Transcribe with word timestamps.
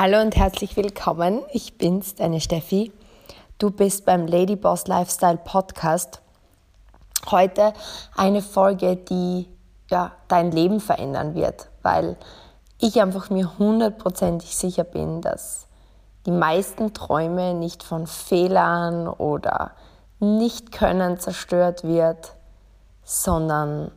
Hallo 0.00 0.20
und 0.20 0.36
herzlich 0.36 0.76
willkommen. 0.76 1.42
Ich 1.52 1.76
bin's, 1.76 2.14
deine 2.14 2.40
Steffi. 2.40 2.92
Du 3.58 3.72
bist 3.72 4.04
beim 4.04 4.28
Ladyboss 4.28 4.86
Lifestyle 4.86 5.38
Podcast. 5.38 6.20
Heute 7.28 7.72
eine 8.16 8.40
Folge, 8.40 8.94
die 8.94 9.48
ja, 9.90 10.12
dein 10.28 10.52
Leben 10.52 10.78
verändern 10.78 11.34
wird, 11.34 11.68
weil 11.82 12.16
ich 12.80 13.02
einfach 13.02 13.28
mir 13.30 13.58
hundertprozentig 13.58 14.56
sicher 14.56 14.84
bin, 14.84 15.20
dass 15.20 15.66
die 16.26 16.30
meisten 16.30 16.94
Träume 16.94 17.54
nicht 17.54 17.82
von 17.82 18.06
Fehlern 18.06 19.08
oder 19.08 19.72
Nicht-Können 20.20 21.18
zerstört 21.18 21.82
wird, 21.82 22.36
sondern 23.02 23.90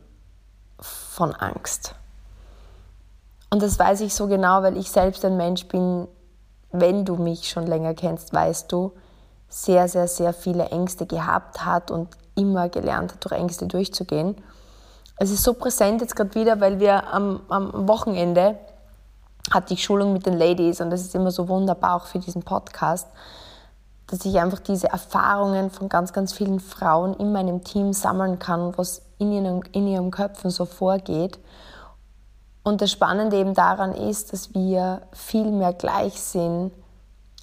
von 0.80 1.32
Angst. 1.32 1.94
Und 3.52 3.60
das 3.60 3.78
weiß 3.78 4.00
ich 4.00 4.14
so 4.14 4.28
genau, 4.28 4.62
weil 4.62 4.78
ich 4.78 4.90
selbst 4.90 5.26
ein 5.26 5.36
Mensch 5.36 5.68
bin, 5.68 6.08
wenn 6.70 7.04
du 7.04 7.16
mich 7.16 7.50
schon 7.50 7.66
länger 7.66 7.92
kennst, 7.92 8.32
weißt 8.32 8.72
du, 8.72 8.92
sehr, 9.46 9.88
sehr, 9.88 10.08
sehr 10.08 10.32
viele 10.32 10.70
Ängste 10.70 11.04
gehabt 11.04 11.62
hat 11.62 11.90
und 11.90 12.08
immer 12.34 12.70
gelernt 12.70 13.12
hat, 13.12 13.22
durch 13.22 13.38
Ängste 13.38 13.66
durchzugehen. 13.66 14.36
Es 15.18 15.30
ist 15.30 15.42
so 15.42 15.52
präsent 15.52 16.00
jetzt 16.00 16.16
gerade 16.16 16.34
wieder, 16.34 16.62
weil 16.62 16.80
wir 16.80 17.12
am, 17.12 17.42
am 17.50 17.86
Wochenende 17.86 18.58
hatte 19.50 19.74
ich 19.74 19.84
Schulung 19.84 20.14
mit 20.14 20.24
den 20.24 20.38
Ladies 20.38 20.80
und 20.80 20.88
das 20.88 21.02
ist 21.02 21.14
immer 21.14 21.30
so 21.30 21.46
wunderbar 21.46 21.96
auch 21.96 22.06
für 22.06 22.20
diesen 22.20 22.44
Podcast, 22.44 23.06
dass 24.06 24.24
ich 24.24 24.40
einfach 24.40 24.60
diese 24.60 24.88
Erfahrungen 24.88 25.70
von 25.70 25.90
ganz, 25.90 26.14
ganz 26.14 26.32
vielen 26.32 26.58
Frauen 26.58 27.12
in 27.12 27.32
meinem 27.32 27.62
Team 27.64 27.92
sammeln 27.92 28.38
kann, 28.38 28.72
was 28.78 29.02
in 29.18 29.30
ihren, 29.30 29.60
in 29.72 29.86
ihren 29.88 30.10
Köpfen 30.10 30.48
so 30.48 30.64
vorgeht 30.64 31.38
und 32.62 32.80
das 32.80 32.90
Spannende 32.92 33.36
eben 33.36 33.54
daran 33.54 33.92
ist, 33.92 34.32
dass 34.32 34.54
wir 34.54 35.02
viel 35.12 35.50
mehr 35.50 35.72
gleich 35.72 36.20
sind, 36.20 36.72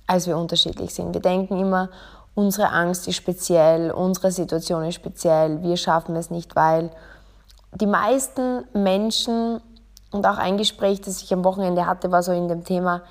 als 0.07 0.27
wir 0.27 0.37
unterschiedlich 0.37 0.93
sind. 0.93 1.13
Wir 1.13 1.21
denken 1.21 1.59
immer, 1.59 1.89
unsere 2.35 2.69
Angst 2.69 3.07
ist 3.07 3.17
speziell, 3.17 3.91
unsere 3.91 4.31
Situation 4.31 4.85
ist 4.85 4.95
speziell, 4.95 5.61
wir 5.61 5.77
schaffen 5.77 6.15
es 6.15 6.29
nicht, 6.29 6.55
weil 6.55 6.89
die 7.75 7.85
meisten 7.85 8.63
Menschen 8.73 9.61
und 10.11 10.25
auch 10.25 10.37
ein 10.37 10.57
Gespräch, 10.57 11.01
das 11.01 11.21
ich 11.21 11.33
am 11.33 11.43
Wochenende 11.43 11.85
hatte, 11.85 12.11
war 12.11 12.23
so 12.23 12.31
in 12.31 12.47
dem 12.47 12.63
Thema, 12.63 13.01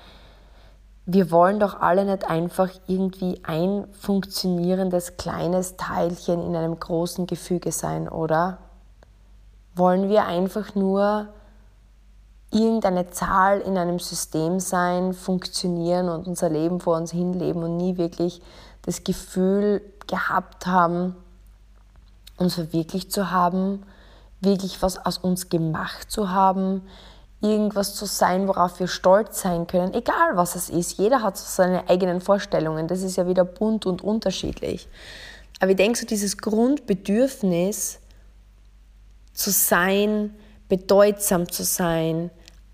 wir 1.05 1.31
wollen 1.31 1.59
doch 1.59 1.79
alle 1.79 2.05
nicht 2.05 2.29
einfach 2.29 2.69
irgendwie 2.87 3.39
ein 3.43 3.87
funktionierendes 3.93 5.17
kleines 5.17 5.75
Teilchen 5.77 6.45
in 6.45 6.55
einem 6.55 6.79
großen 6.79 7.25
Gefüge 7.25 7.71
sein, 7.71 8.07
oder? 8.09 8.59
Wollen 9.73 10.09
wir 10.09 10.25
einfach 10.25 10.75
nur 10.75 11.29
irgendeine 12.51 13.09
Zahl 13.11 13.61
in 13.61 13.77
einem 13.77 13.99
System 13.99 14.59
sein, 14.59 15.13
funktionieren 15.13 16.09
und 16.09 16.27
unser 16.27 16.49
Leben 16.49 16.79
vor 16.79 16.97
uns 16.97 17.11
hinleben 17.11 17.63
und 17.63 17.77
nie 17.77 17.97
wirklich 17.97 18.41
das 18.81 19.03
Gefühl 19.03 19.81
gehabt 20.07 20.65
haben, 20.65 21.15
uns 22.37 22.55
verwirklicht 22.55 23.11
zu 23.11 23.31
haben, 23.31 23.83
wirklich 24.41 24.81
was 24.81 25.05
aus 25.05 25.17
uns 25.17 25.49
gemacht 25.49 26.09
zu 26.09 26.31
haben, 26.31 26.81
irgendwas 27.41 27.95
zu 27.95 28.05
sein, 28.05 28.47
worauf 28.47 28.79
wir 28.79 28.87
stolz 28.87 29.41
sein 29.41 29.67
können, 29.67 29.93
egal 29.93 30.35
was 30.35 30.55
es 30.55 30.69
ist. 30.69 30.97
Jeder 30.97 31.21
hat 31.21 31.37
so 31.37 31.45
seine 31.47 31.87
eigenen 31.89 32.21
Vorstellungen. 32.21 32.87
Das 32.87 33.01
ist 33.01 33.15
ja 33.15 33.27
wieder 33.27 33.45
bunt 33.45 33.85
und 33.85 34.01
unterschiedlich. 34.01 34.87
Aber 35.59 35.71
ich 35.71 35.77
denke, 35.77 35.99
so 35.99 36.05
dieses 36.05 36.37
Grundbedürfnis 36.37 37.99
zu 39.33 39.51
sein, 39.51 40.35
bedeutsam 40.67 41.49
zu 41.49 41.63
sein, 41.63 42.29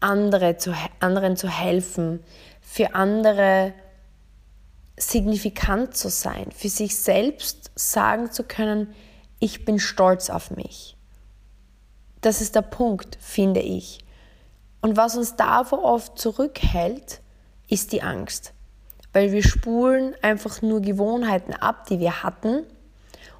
andere 0.05 0.57
zu, 0.57 0.73
anderen 0.99 1.35
zu 1.35 1.49
helfen, 1.49 2.23
für 2.61 2.93
andere 2.93 3.73
signifikant 4.97 5.97
zu 5.97 6.09
sein, 6.09 6.51
für 6.55 6.69
sich 6.69 6.97
selbst 6.97 7.71
sagen 7.75 8.31
zu 8.31 8.43
können, 8.43 8.93
ich 9.39 9.65
bin 9.65 9.79
stolz 9.79 10.29
auf 10.29 10.51
mich. 10.51 10.95
Das 12.21 12.39
ist 12.39 12.55
der 12.55 12.61
Punkt, 12.61 13.17
finde 13.19 13.59
ich. 13.59 13.99
Und 14.81 14.95
was 14.95 15.17
uns 15.17 15.35
davor 15.35 15.83
oft 15.83 16.17
zurückhält, 16.17 17.21
ist 17.67 17.91
die 17.91 18.03
Angst. 18.03 18.53
Weil 19.11 19.31
wir 19.31 19.43
spulen 19.43 20.15
einfach 20.21 20.61
nur 20.61 20.81
Gewohnheiten 20.81 21.53
ab, 21.53 21.87
die 21.87 21.99
wir 21.99 22.23
hatten 22.23 22.63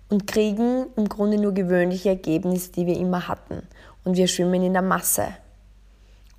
und 0.09 0.27
kriegen 0.27 0.87
im 0.95 1.07
Grunde 1.09 1.37
nur 1.37 1.53
gewöhnliche 1.53 2.09
Ergebnisse, 2.09 2.71
die 2.71 2.85
wir 2.85 2.97
immer 2.97 3.27
hatten. 3.27 3.67
Und 4.03 4.17
wir 4.17 4.27
schwimmen 4.27 4.63
in 4.63 4.73
der 4.73 4.81
Masse. 4.81 5.27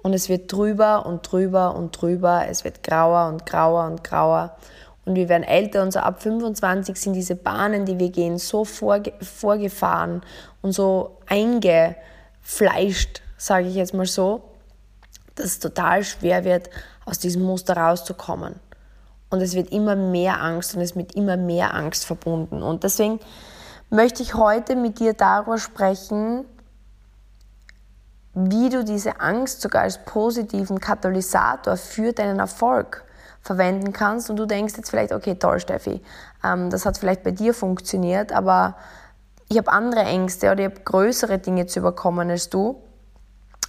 Und 0.06 0.12
es 0.12 0.28
wird 0.28 0.52
drüber 0.52 1.04
und 1.04 1.32
drüber 1.32 1.74
und 1.74 2.00
drüber, 2.00 2.44
es 2.48 2.62
wird 2.62 2.84
grauer 2.84 3.26
und 3.26 3.44
grauer 3.44 3.86
und 3.86 4.04
grauer. 4.04 4.56
Und 5.04 5.16
wir 5.16 5.28
werden 5.28 5.42
älter 5.42 5.82
und 5.82 5.92
so 5.92 5.98
ab 5.98 6.22
25 6.22 6.96
sind 6.96 7.14
diese 7.14 7.34
Bahnen, 7.34 7.86
die 7.86 7.98
wir 7.98 8.10
gehen, 8.10 8.38
so 8.38 8.64
vorge 8.64 9.12
vorgefahren 9.20 10.22
und 10.62 10.70
so 10.70 11.16
eingefleischt, 11.26 13.20
sage 13.36 13.66
ich 13.66 13.74
jetzt 13.74 13.94
mal 13.94 14.06
so, 14.06 14.42
dass 15.34 15.46
es 15.46 15.58
total 15.58 16.04
schwer 16.04 16.44
wird, 16.44 16.70
aus 17.04 17.18
diesem 17.18 17.42
Muster 17.42 17.76
rauszukommen. 17.76 18.60
Und 19.30 19.40
es 19.40 19.56
wird 19.56 19.72
immer 19.72 19.96
mehr 19.96 20.40
Angst 20.40 20.76
und 20.76 20.82
es 20.82 20.94
wird 20.94 21.16
immer 21.16 21.36
mehr 21.36 21.74
Angst 21.74 22.06
verbunden. 22.06 22.62
Und 22.62 22.84
deswegen 22.84 23.18
möchte 23.90 24.22
ich 24.22 24.34
heute 24.34 24.76
mit 24.76 25.00
dir 25.00 25.14
darüber 25.14 25.58
sprechen, 25.58 26.44
wie 28.38 28.68
du 28.68 28.84
diese 28.84 29.18
Angst 29.18 29.62
sogar 29.62 29.82
als 29.82 30.04
positiven 30.04 30.78
Katalysator 30.78 31.78
für 31.78 32.12
deinen 32.12 32.38
Erfolg 32.38 33.02
verwenden 33.40 33.94
kannst. 33.94 34.28
Und 34.28 34.36
du 34.36 34.44
denkst 34.44 34.74
jetzt 34.76 34.90
vielleicht, 34.90 35.12
okay, 35.12 35.36
toll, 35.36 35.58
Steffi, 35.58 36.02
ähm, 36.44 36.68
das 36.68 36.84
hat 36.84 36.98
vielleicht 36.98 37.22
bei 37.22 37.30
dir 37.30 37.54
funktioniert, 37.54 38.32
aber 38.32 38.76
ich 39.48 39.56
habe 39.56 39.72
andere 39.72 40.02
Ängste 40.02 40.52
oder 40.52 40.66
ich 40.66 40.70
habe 40.70 40.80
größere 40.80 41.38
Dinge 41.38 41.66
zu 41.66 41.78
überkommen 41.78 42.28
als 42.28 42.50
du. 42.50 42.82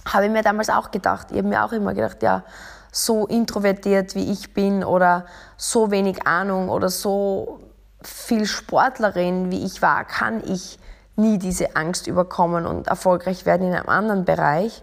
Habe 0.06 0.26
ich 0.26 0.30
mir 0.30 0.42
damals 0.42 0.68
auch 0.68 0.90
gedacht. 0.90 1.28
Ich 1.30 1.38
habe 1.38 1.48
mir 1.48 1.64
auch 1.64 1.72
immer 1.72 1.94
gedacht, 1.94 2.22
ja, 2.22 2.44
so 2.92 3.26
introvertiert 3.26 4.14
wie 4.14 4.30
ich 4.30 4.52
bin 4.52 4.84
oder 4.84 5.24
so 5.56 5.90
wenig 5.90 6.26
Ahnung 6.26 6.68
oder 6.68 6.90
so 6.90 7.60
viel 8.02 8.44
Sportlerin 8.44 9.50
wie 9.50 9.64
ich 9.64 9.80
war, 9.80 10.04
kann 10.04 10.42
ich 10.44 10.78
nie 11.18 11.38
diese 11.38 11.76
Angst 11.76 12.06
überkommen 12.06 12.66
und 12.66 12.86
erfolgreich 12.86 13.44
werden 13.44 13.68
in 13.68 13.74
einem 13.74 13.88
anderen 13.88 14.24
Bereich. 14.24 14.82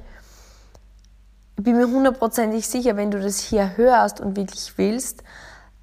Ich 1.57 1.63
bin 1.63 1.77
mir 1.77 1.87
hundertprozentig 1.87 2.67
sicher, 2.67 2.97
wenn 2.97 3.11
du 3.11 3.19
das 3.19 3.39
hier 3.39 3.77
hörst 3.77 4.19
und 4.19 4.35
wirklich 4.35 4.77
willst, 4.77 5.23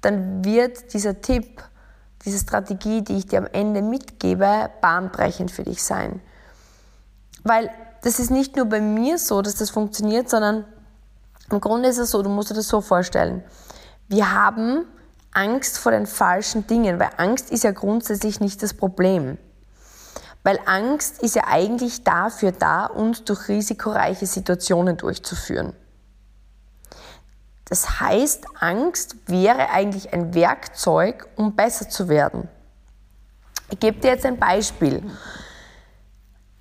dann 0.01 0.45
wird 0.45 0.93
dieser 0.93 1.21
Tipp, 1.21 1.63
diese 2.25 2.37
Strategie, 2.37 3.01
die 3.01 3.17
ich 3.17 3.27
dir 3.27 3.39
am 3.39 3.47
Ende 3.47 3.81
mitgebe, 3.81 4.69
bahnbrechend 4.81 5.49
für 5.51 5.63
dich 5.63 5.83
sein. 5.83 6.21
Weil 7.43 7.69
das 8.03 8.19
ist 8.19 8.29
nicht 8.29 8.55
nur 8.55 8.65
bei 8.65 8.81
mir 8.81 9.17
so, 9.17 9.41
dass 9.41 9.55
das 9.55 9.69
funktioniert, 9.69 10.29
sondern 10.29 10.65
im 11.49 11.59
Grunde 11.59 11.89
ist 11.89 11.97
es 11.97 12.11
so, 12.11 12.21
du 12.21 12.29
musst 12.29 12.51
dir 12.51 12.55
das 12.55 12.67
so 12.67 12.81
vorstellen. 12.81 13.43
Wir 14.07 14.33
haben 14.33 14.85
Angst 15.33 15.77
vor 15.77 15.91
den 15.91 16.05
falschen 16.05 16.67
Dingen, 16.67 16.99
weil 16.99 17.09
Angst 17.17 17.49
ist 17.51 17.63
ja 17.63 17.71
grundsätzlich 17.71 18.39
nicht 18.39 18.61
das 18.61 18.73
Problem. 18.73 19.37
Weil 20.43 20.59
Angst 20.65 21.23
ist 21.23 21.35
ja 21.35 21.43
eigentlich 21.47 22.03
dafür 22.03 22.51
da, 22.51 22.85
uns 22.85 23.23
durch 23.23 23.47
risikoreiche 23.47 24.25
Situationen 24.25 24.97
durchzuführen. 24.97 25.73
Das 27.65 28.01
heißt, 28.01 28.45
Angst 28.59 29.15
wäre 29.27 29.69
eigentlich 29.69 30.11
ein 30.13 30.35
Werkzeug, 30.35 31.29
um 31.37 31.55
besser 31.55 31.87
zu 31.89 32.09
werden. 32.09 32.49
Ich 33.69 33.79
gebe 33.79 34.01
dir 34.01 34.11
jetzt 34.11 34.25
ein 34.25 34.37
Beispiel. 34.37 35.01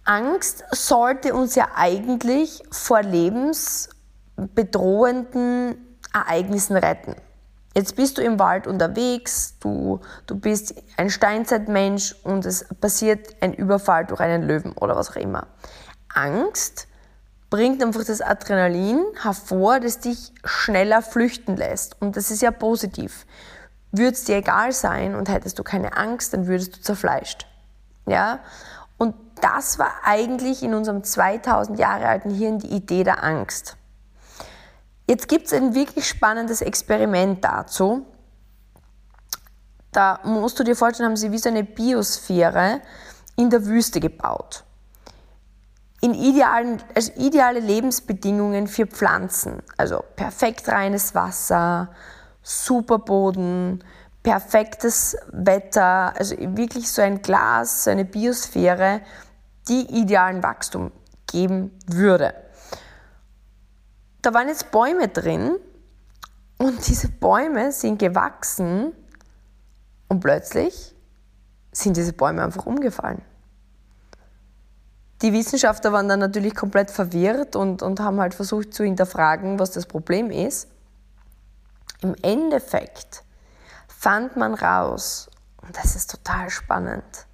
Angst 0.05 0.63
sollte 0.71 1.35
uns 1.35 1.57
ja 1.57 1.71
eigentlich 1.75 2.63
vor 2.71 3.03
lebensbedrohenden 3.03 5.99
Ereignissen 6.13 6.77
retten. 6.77 7.17
Jetzt 7.75 7.97
bist 7.97 8.19
du 8.19 8.23
im 8.23 8.39
Wald 8.39 8.67
unterwegs, 8.67 9.57
du, 9.61 10.01
du 10.27 10.39
bist 10.39 10.75
ein 10.97 11.09
Steinzeitmensch 11.09 12.15
und 12.23 12.45
es 12.45 12.67
passiert 12.81 13.35
ein 13.41 13.55
Überfall 13.55 14.05
durch 14.05 14.21
einen 14.21 14.43
Löwen 14.43 14.73
oder 14.73 14.95
was 14.95 15.11
auch 15.11 15.17
immer. 15.17 15.47
Angst 16.13 16.87
bringt 17.49 17.83
einfach 17.83 18.05
das 18.05 18.21
Adrenalin 18.21 19.03
hervor, 19.23 19.81
das 19.81 20.01
dich 20.01 20.33
schneller 20.45 21.03
flüchten 21.03 21.57
lässt. 21.57 22.01
Und 22.01 22.17
das 22.17 22.31
ist 22.31 22.43
ja 22.43 22.51
positiv. 22.51 23.27
Würde 23.91 24.13
es 24.13 24.25
dir 24.25 24.37
egal 24.37 24.73
sein 24.73 25.15
und 25.15 25.29
hättest 25.29 25.59
du 25.59 25.63
keine 25.63 25.97
Angst, 25.97 26.33
dann 26.33 26.47
würdest 26.47 26.77
du 26.77 26.81
zerfleischt. 26.81 27.47
Ja? 28.07 28.41
Und 28.97 29.15
das 29.41 29.79
war 29.79 29.93
eigentlich 30.05 30.63
in 30.63 30.75
unserem 30.75 31.05
2000 31.05 31.79
Jahre 31.79 32.07
alten 32.07 32.31
Hirn 32.31 32.59
die 32.59 32.69
Idee 32.75 33.05
der 33.05 33.23
Angst. 33.23 33.77
Jetzt 35.07 35.29
gibt 35.29 35.47
es 35.47 35.53
ein 35.53 35.75
wirklich 35.75 36.07
spannendes 36.09 36.63
Experiment 36.63 37.45
dazu. 37.45 38.07
Da 39.93 40.21
musst 40.25 40.59
du 40.59 40.65
dir 40.65 40.77
vorstellen, 40.77 41.09
haben 41.09 41.17
sie 41.17 41.33
wie 41.33 41.39
so 41.39 41.49
eine 41.49 41.65
Biosphäre 41.65 42.81
in 43.37 43.51
der 43.51 43.67
Wüste 43.67 44.01
gebaut. 44.01 44.65
in 46.03 46.15
idealen, 46.15 46.83
also 46.95 47.13
ideale 47.17 47.61
Lebensbedingungen 47.61 48.67
für 48.67 48.87
Pflanzen. 48.87 49.63
Also 49.77 50.05
perfekt 50.17 50.69
reines 50.69 51.15
Wasser, 51.15 51.91
super 52.43 52.99
Boden, 52.99 53.85
perfektes 54.25 55.17
Wetter, 55.31 56.13
also 56.19 56.37
wirklich 56.39 56.91
so 56.91 57.03
ein 57.03 57.23
Glas, 57.23 57.85
so 57.85 57.91
eine 57.91 58.05
Biosphäre, 58.05 59.01
die 59.69 59.83
idealen 60.01 60.43
Wachstum 60.43 60.91
geben 61.31 61.71
würde. 61.87 62.35
Da 64.23 64.33
waren 64.33 64.49
jetzt 64.49 64.71
Bäume 64.71 65.09
drin 65.09 65.57
und 66.59 66.87
diese 66.87 67.09
Bäume 67.09 67.73
sind 67.73 67.99
gewachsen 67.99 68.93
und 70.09 70.21
plötzlich 70.21 70.95
sind 71.73 71.97
diese 71.97 72.13
Bäume 72.13 72.45
einfach 72.45 72.67
umgefallen. 72.67 73.23
Die 75.23 75.33
Wissenschaftler 75.33 75.93
waren 75.93 76.09
dann 76.09 76.21
natürlich 76.21 76.55
komplett 76.55 76.91
verwirrt 76.91 77.57
und, 77.57 77.83
und 77.83 78.01
haben 78.01 78.21
halt 78.21 78.35
versucht 78.35 78.75
zu 78.75 78.85
hinterfragen, 78.85 79.59
was 79.59 79.71
das 79.73 79.87
Problem 79.87 80.31
ist. 80.31 80.69
Im 82.01 82.15
Endeffekt 82.23 83.25
fand 83.89 84.37
man 84.37 84.55
raus, 84.55 85.31
und 85.63 85.77
das 85.77 85.95
ist 85.95 86.11
total 86.11 86.51
spannend, 86.51 87.27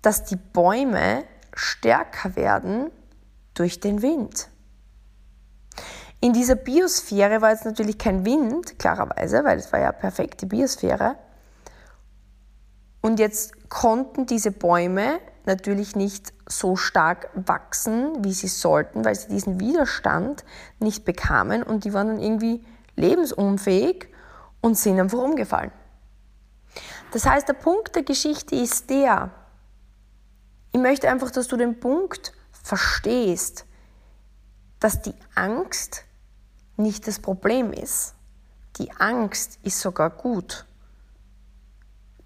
dass 0.00 0.24
die 0.24 0.36
Bäume 0.36 1.24
stärker 1.54 2.34
werden 2.36 2.90
durch 3.52 3.80
den 3.80 4.00
Wind. 4.00 4.48
In 6.20 6.34
dieser 6.34 6.54
Biosphäre 6.54 7.40
war 7.40 7.50
jetzt 7.50 7.64
natürlich 7.64 7.96
kein 7.96 8.26
Wind, 8.26 8.78
klarerweise, 8.78 9.42
weil 9.44 9.58
es 9.58 9.72
war 9.72 9.80
ja 9.80 9.90
perfekte 9.90 10.46
Biosphäre. 10.46 11.16
Und 13.00 13.18
jetzt 13.18 13.70
konnten 13.70 14.26
diese 14.26 14.50
Bäume 14.50 15.18
natürlich 15.46 15.96
nicht 15.96 16.34
so 16.46 16.76
stark 16.76 17.30
wachsen, 17.34 18.22
wie 18.22 18.34
sie 18.34 18.48
sollten, 18.48 19.04
weil 19.04 19.14
sie 19.14 19.28
diesen 19.28 19.58
Widerstand 19.58 20.44
nicht 20.78 21.06
bekamen 21.06 21.62
und 21.62 21.84
die 21.84 21.94
waren 21.94 22.08
dann 22.08 22.20
irgendwie 22.20 22.64
lebensunfähig 22.96 24.08
und 24.60 24.76
sind 24.76 25.00
einfach 25.00 25.18
umgefallen. 25.18 25.72
Das 27.12 27.24
heißt, 27.24 27.48
der 27.48 27.54
Punkt 27.54 27.96
der 27.96 28.02
Geschichte 28.02 28.54
ist 28.54 28.90
der, 28.90 29.30
ich 30.72 30.80
möchte 30.80 31.08
einfach, 31.08 31.30
dass 31.30 31.48
du 31.48 31.56
den 31.56 31.80
Punkt 31.80 32.32
verstehst, 32.52 33.64
dass 34.78 35.00
die 35.00 35.14
Angst 35.34 36.04
nicht 36.80 37.06
das 37.06 37.18
Problem 37.18 37.72
ist. 37.72 38.14
Die 38.76 38.90
Angst 38.92 39.58
ist 39.62 39.80
sogar 39.80 40.10
gut. 40.10 40.66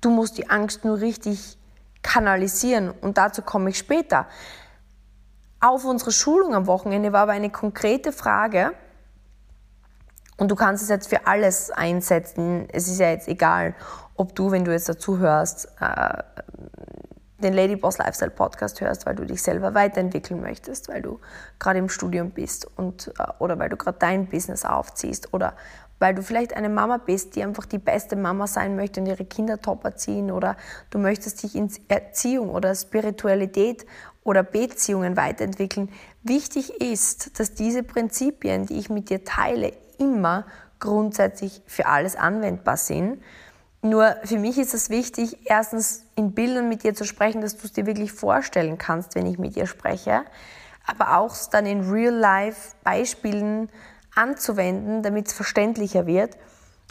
Du 0.00 0.10
musst 0.10 0.38
die 0.38 0.50
Angst 0.50 0.84
nur 0.84 1.00
richtig 1.00 1.58
kanalisieren 2.02 2.90
und 2.90 3.18
dazu 3.18 3.42
komme 3.42 3.70
ich 3.70 3.78
später. 3.78 4.26
Auf 5.60 5.84
unserer 5.84 6.10
Schulung 6.10 6.54
am 6.54 6.66
Wochenende 6.66 7.12
war 7.12 7.22
aber 7.22 7.32
eine 7.32 7.50
konkrete 7.50 8.12
Frage 8.12 8.72
und 10.36 10.50
du 10.50 10.56
kannst 10.56 10.82
es 10.82 10.90
jetzt 10.90 11.08
für 11.08 11.26
alles 11.26 11.70
einsetzen. 11.70 12.68
Es 12.70 12.88
ist 12.88 12.98
ja 12.98 13.10
jetzt 13.10 13.28
egal, 13.28 13.74
ob 14.14 14.34
du, 14.34 14.50
wenn 14.50 14.64
du 14.64 14.72
jetzt 14.72 14.88
dazu 14.88 15.18
hörst, 15.18 15.68
äh, 15.80 16.22
den 17.44 17.55
Ladyboss 17.55 17.99
Lifestyle 17.99 18.31
Podcast 18.31 18.81
hörst, 18.81 19.06
weil 19.06 19.14
du 19.14 19.25
dich 19.25 19.43
selber 19.43 19.75
weiterentwickeln 19.75 20.41
möchtest, 20.41 20.88
weil 20.88 21.02
du 21.02 21.20
gerade 21.58 21.79
im 21.79 21.88
Studium 21.88 22.31
bist 22.31 22.67
und, 22.76 23.12
äh, 23.19 23.25
oder 23.38 23.58
weil 23.58 23.69
du 23.69 23.76
gerade 23.76 23.99
dein 24.00 24.26
Business 24.26 24.64
aufziehst 24.64 25.32
oder 25.32 25.55
weil 26.00 26.14
du 26.14 26.23
vielleicht 26.23 26.56
eine 26.56 26.69
Mama 26.69 26.99
bist, 26.99 27.37
die 27.37 27.43
einfach 27.43 27.67
die 27.67 27.79
beste 27.79 28.17
Mama 28.17 28.46
sein 28.46 28.76
möchte 28.76 29.00
und 29.00 29.06
ihre 29.06 29.25
Kinder 29.25 29.61
top 29.61 29.85
erziehen 29.85 30.31
oder 30.31 30.56
du 30.91 30.99
möchtest 30.99 31.43
dich 31.43 31.55
in 31.55 31.70
Erziehung 31.88 32.50
oder 32.50 32.75
Spiritualität 32.75 33.87
oder 34.25 34.43
Beziehungen 34.43 35.17
weiterentwickeln. 35.17 35.91
Wichtig 36.23 36.81
ist, 36.81 37.38
dass 37.38 37.55
diese 37.55 37.82
Prinzipien, 37.82 38.67
die 38.67 38.79
ich 38.79 38.91
mit 38.91 39.11
dir 39.11 39.25
teile, 39.25 39.73
immer 39.99 40.46
grundsätzlich 40.81 41.62
für 41.67 41.87
alles 41.87 42.17
anwendbar 42.17 42.76
sind. 42.76 43.23
Nur 43.84 44.16
für 44.25 44.38
mich 44.38 44.56
ist 44.56 44.72
es 44.72 44.88
wichtig, 44.88 45.36
erstens 45.44 46.06
in 46.16 46.32
Bildern 46.32 46.70
mit 46.70 46.84
dir 46.84 46.94
zu 46.94 47.04
sprechen, 47.04 47.42
dass 47.42 47.58
du 47.58 47.66
es 47.66 47.75
dir 47.75 47.84
wirklich 47.84 48.12
vorstellen 48.12 48.78
kannst, 48.78 49.14
wenn 49.14 49.26
ich 49.26 49.38
mit 49.38 49.56
dir 49.56 49.66
spreche, 49.66 50.22
aber 50.86 51.19
auch 51.19 51.36
dann 51.50 51.66
in 51.66 51.90
Real-Life-Beispielen 51.90 53.69
anzuwenden, 54.14 55.02
damit 55.02 55.26
es 55.26 55.34
verständlicher 55.34 56.06
wird. 56.06 56.38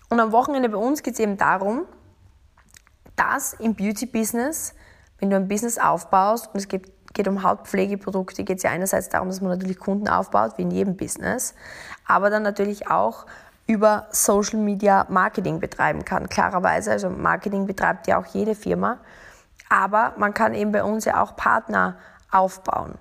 Und 0.09 0.19
am 0.19 0.31
Wochenende 0.31 0.69
bei 0.69 0.77
uns 0.77 1.01
geht 1.01 1.15
es 1.15 1.19
eben 1.19 1.35
darum, 1.35 1.87
dass 3.15 3.53
im 3.53 3.73
Beauty-Business, 3.73 4.75
wenn 5.17 5.31
du 5.31 5.35
ein 5.35 5.47
Business 5.47 5.79
aufbaust 5.79 6.49
und 6.53 6.59
es 6.59 6.67
geht, 6.67 6.91
geht 7.15 7.27
um 7.27 7.41
Hautpflegeprodukte, 7.41 8.43
geht 8.43 8.57
es 8.57 8.63
ja 8.63 8.69
einerseits 8.69 9.09
darum, 9.09 9.29
dass 9.29 9.41
man 9.41 9.49
natürlich 9.49 9.79
Kunden 9.79 10.07
aufbaut, 10.07 10.59
wie 10.59 10.61
in 10.61 10.69
jedem 10.69 10.95
Business, 10.95 11.55
aber 12.05 12.29
dann 12.29 12.43
natürlich 12.43 12.91
auch 12.91 13.25
über 13.67 14.07
Social 14.11 14.59
Media 14.59 15.05
Marketing 15.09 15.59
betreiben 15.59 16.03
kann. 16.05 16.29
Klarerweise, 16.29 16.91
also 16.91 17.09
Marketing 17.09 17.65
betreibt 17.65 18.07
ja 18.07 18.19
auch 18.19 18.25
jede 18.25 18.55
Firma, 18.55 18.99
aber 19.69 20.13
man 20.17 20.33
kann 20.33 20.53
eben 20.53 20.71
bei 20.71 20.83
uns 20.83 21.05
ja 21.05 21.21
auch 21.21 21.35
Partner 21.35 21.97
aufbauen. 22.31 22.95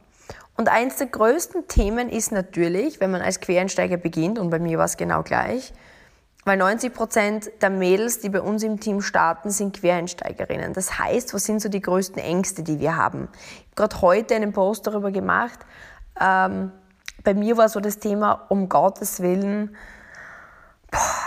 Und 0.56 0.68
eins 0.68 0.96
der 0.96 1.08
größten 1.08 1.66
Themen 1.66 2.08
ist 2.08 2.30
natürlich, 2.30 3.00
wenn 3.00 3.10
man 3.10 3.22
als 3.22 3.40
Quereinsteiger 3.40 3.96
beginnt, 3.96 4.38
und 4.38 4.50
bei 4.50 4.58
mir 4.58 4.78
war 4.78 4.84
es 4.84 4.96
genau 4.96 5.22
gleich, 5.22 5.72
weil 6.44 6.56
90 6.56 6.92
Prozent 6.92 7.50
der 7.60 7.70
Mädels, 7.70 8.20
die 8.20 8.28
bei 8.28 8.40
uns 8.40 8.62
im 8.62 8.80
Team 8.80 9.00
starten, 9.00 9.50
sind 9.50 9.80
Quereinsteigerinnen. 9.80 10.72
Das 10.72 10.98
heißt, 10.98 11.34
was 11.34 11.44
sind 11.44 11.62
so 11.62 11.68
die 11.68 11.80
größten 11.80 12.20
Ängste, 12.20 12.62
die 12.62 12.80
wir 12.80 12.96
haben? 12.96 13.28
Ich 13.32 13.78
habe 13.78 13.88
gerade 13.88 14.00
heute 14.02 14.34
einen 14.34 14.52
Post 14.52 14.86
darüber 14.86 15.10
gemacht. 15.10 15.60
Ähm, 16.20 16.72
bei 17.22 17.34
mir 17.34 17.56
war 17.56 17.68
so 17.68 17.78
das 17.78 17.98
Thema, 17.98 18.46
um 18.48 18.68
Gottes 18.68 19.20
Willen, 19.20 19.76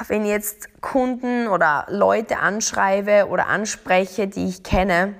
wenn 0.07 0.23
ich 0.23 0.29
jetzt 0.29 0.81
Kunden 0.81 1.47
oder 1.47 1.85
Leute 1.89 2.39
anschreibe 2.39 3.27
oder 3.29 3.47
anspreche, 3.47 4.27
die 4.27 4.47
ich 4.47 4.63
kenne, 4.63 5.13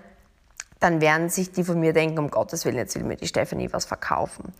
dann 0.79 1.01
werden 1.01 1.29
sich 1.29 1.51
die 1.51 1.63
von 1.63 1.79
mir 1.79 1.93
denken, 1.93 2.19
um 2.19 2.29
Gottes 2.29 2.65
Willen, 2.65 2.77
jetzt 2.77 2.95
will 2.95 3.03
mir 3.03 3.15
die 3.15 3.27
Stephanie 3.27 3.71
was 3.71 3.85
verkaufen. 3.85 4.53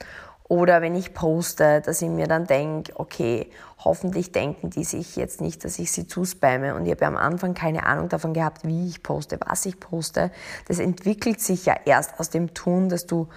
Oder 0.47 0.81
wenn 0.81 0.95
ich 0.95 1.13
poste, 1.15 1.81
dass 1.81 2.01
ich 2.03 2.09
mir 2.09 2.27
dann 2.27 2.45
denke, 2.45 2.93
okay, 2.99 3.49
hoffentlich 3.83 4.31
denken 4.31 4.69
die 4.69 4.83
sich 4.83 5.15
jetzt 5.15 5.41
nicht, 5.41 5.65
dass 5.65 5.79
ich 5.79 5.91
sie 5.91 6.07
zuspamme. 6.07 6.75
Und 6.75 6.85
ich 6.85 6.91
habe 6.91 7.07
am 7.07 7.17
Anfang 7.17 7.55
keine 7.55 7.85
Ahnung 7.85 8.09
davon 8.09 8.33
gehabt, 8.33 8.65
wie 8.65 8.87
ich 8.87 9.01
poste, 9.01 9.39
was 9.43 9.65
ich 9.65 9.79
poste. 9.79 10.31
Das 10.67 10.77
entwickelt 10.77 11.41
sich 11.41 11.65
ja 11.65 11.75
erst 11.85 12.19
aus 12.19 12.29
dem 12.29 12.53
Tun, 12.53 12.89
dass 12.89 13.07
du 13.07 13.27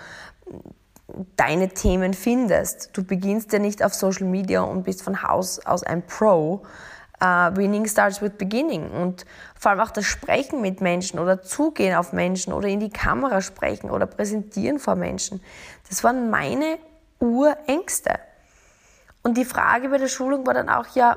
deine 1.36 1.68
Themen 1.70 2.14
findest. 2.14 2.90
Du 2.96 3.04
beginnst 3.04 3.52
ja 3.52 3.58
nicht 3.58 3.82
auf 3.82 3.94
Social 3.94 4.26
Media 4.26 4.60
und 4.60 4.84
bist 4.84 5.02
von 5.02 5.22
Haus 5.22 5.64
aus 5.64 5.82
ein 5.82 6.06
Pro, 6.06 6.62
Uh, 7.20 7.50
winning 7.56 7.84
starts 7.84 8.22
with 8.22 8.34
beginning. 8.38 8.92
Und 8.92 9.26
vor 9.58 9.72
allem 9.72 9.80
auch 9.80 9.90
das 9.90 10.04
Sprechen 10.04 10.60
mit 10.60 10.80
Menschen 10.80 11.18
oder 11.18 11.42
Zugehen 11.42 11.96
auf 11.96 12.12
Menschen 12.12 12.52
oder 12.52 12.68
in 12.68 12.78
die 12.78 12.90
Kamera 12.90 13.40
sprechen 13.40 13.90
oder 13.90 14.06
präsentieren 14.06 14.78
vor 14.78 14.94
Menschen. 14.94 15.40
Das 15.88 16.04
waren 16.04 16.30
meine 16.30 16.78
Urängste. 17.18 18.20
Und 19.24 19.36
die 19.36 19.44
Frage 19.44 19.88
bei 19.88 19.98
der 19.98 20.06
Schulung 20.06 20.46
war 20.46 20.54
dann 20.54 20.68
auch, 20.68 20.94
ja, 20.94 21.16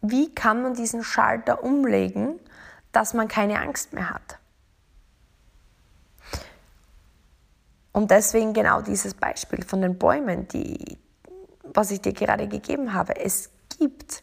wie 0.00 0.34
kann 0.34 0.62
man 0.62 0.72
diesen 0.72 1.04
Schalter 1.04 1.62
umlegen, 1.62 2.40
dass 2.92 3.12
man 3.12 3.28
keine 3.28 3.60
Angst 3.60 3.92
mehr 3.92 4.08
hat? 4.08 4.38
Und 7.92 8.10
deswegen 8.10 8.52
genau 8.54 8.80
dieses 8.80 9.14
Beispiel 9.14 9.62
von 9.64 9.82
den 9.82 9.98
Bäumen, 9.98 10.48
die, 10.48 10.98
was 11.62 11.90
ich 11.90 12.00
dir 12.00 12.12
gerade 12.12 12.48
gegeben 12.48 12.94
habe. 12.94 13.16
Es 13.16 13.50
gibt 13.78 14.22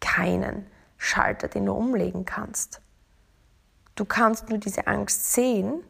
keinen 0.00 0.66
Schalter, 0.98 1.48
den 1.48 1.66
du 1.66 1.72
umlegen 1.72 2.24
kannst. 2.24 2.80
Du 3.94 4.04
kannst 4.04 4.50
nur 4.50 4.58
diese 4.58 4.86
Angst 4.86 5.32
sehen, 5.32 5.82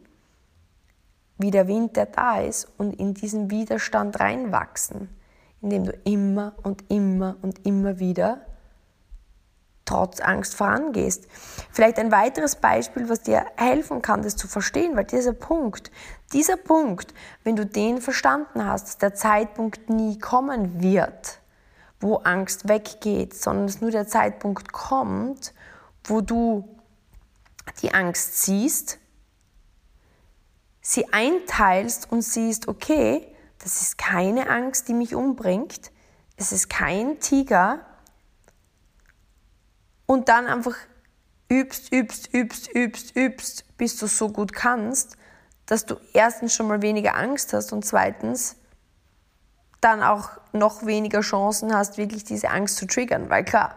wie 1.39 1.51
der 1.51 1.67
Wind, 1.67 1.97
der 1.97 2.07
da 2.07 2.41
ist, 2.41 2.69
und 2.79 2.93
in 2.99 3.13
diesen 3.13 3.51
Widerstand 3.51 4.21
reinwachsen, 4.21 5.09
indem 5.61 5.85
du 5.85 5.93
immer 6.05 6.55
und 6.63 6.85
immer 6.89 7.37
und 7.43 7.67
immer 7.67 7.99
wieder 7.99 8.47
trotz 9.87 10.21
Angst 10.21 10.55
vorangehst. 10.55 11.27
Vielleicht 11.73 11.99
ein 11.99 12.13
weiteres 12.13 12.57
Beispiel, 12.57 13.09
was 13.09 13.23
dir 13.23 13.47
helfen 13.57 14.03
kann, 14.03 14.23
das 14.23 14.37
zu 14.37 14.49
verstehen, 14.49 14.97
weil 14.97 15.05
dieser 15.05 15.33
Punkt, 15.33 15.91
dieser 16.33 16.57
Punkt, 16.57 17.15
wenn 17.45 17.57
du 17.57 17.65
den 17.65 18.03
verstanden 18.03 18.67
hast, 18.67 18.87
dass 18.87 18.99
der 18.99 19.15
Zeitpunkt 19.15 19.89
nie 19.89 20.19
kommen 20.19 20.83
wird, 20.83 21.41
wo 22.01 22.17
Angst 22.17 22.69
weggeht, 22.69 23.35
sondern 23.35 23.69
dass 23.69 23.81
nur 23.81 23.91
der 23.91 24.07
Zeitpunkt 24.07 24.73
kommt, 24.73 25.55
wo 26.05 26.21
du 26.21 26.69
die 27.81 27.95
Angst 27.95 28.43
siehst, 28.43 28.99
sie 30.81 31.13
einteilst 31.13 32.11
und 32.11 32.23
siehst, 32.23 32.69
okay, 32.69 33.27
das 33.59 33.81
ist 33.83 33.99
keine 33.99 34.51
Angst, 34.51 34.89
die 34.89 34.95
mich 34.95 35.15
umbringt, 35.15 35.91
es 36.37 36.53
ist 36.53 36.69
kein 36.69 37.19
Tiger 37.19 37.81
und 40.07 40.29
dann 40.29 40.47
einfach 40.47 40.77
übst, 41.49 41.93
übst, 41.93 42.33
übst, 42.33 42.69
übst, 42.75 43.15
übst, 43.17 43.77
bis 43.77 43.97
du 43.99 44.07
so 44.07 44.29
gut 44.29 44.53
kannst, 44.53 45.17
dass 45.67 45.85
du 45.85 45.97
erstens 46.13 46.55
schon 46.55 46.69
mal 46.69 46.83
weniger 46.83 47.17
Angst 47.17 47.53
hast 47.53 47.73
und 47.73 47.85
zweitens 47.85 48.57
dann 49.81 50.03
auch 50.03 50.31
noch 50.53 50.87
weniger 50.87 51.21
Chancen 51.21 51.75
hast, 51.75 51.99
wirklich 51.99 52.25
diese 52.25 52.51
Angst 52.51 52.77
zu 52.77 52.87
triggern. 52.87 53.29
Weil 53.29 53.45
klar, 53.45 53.77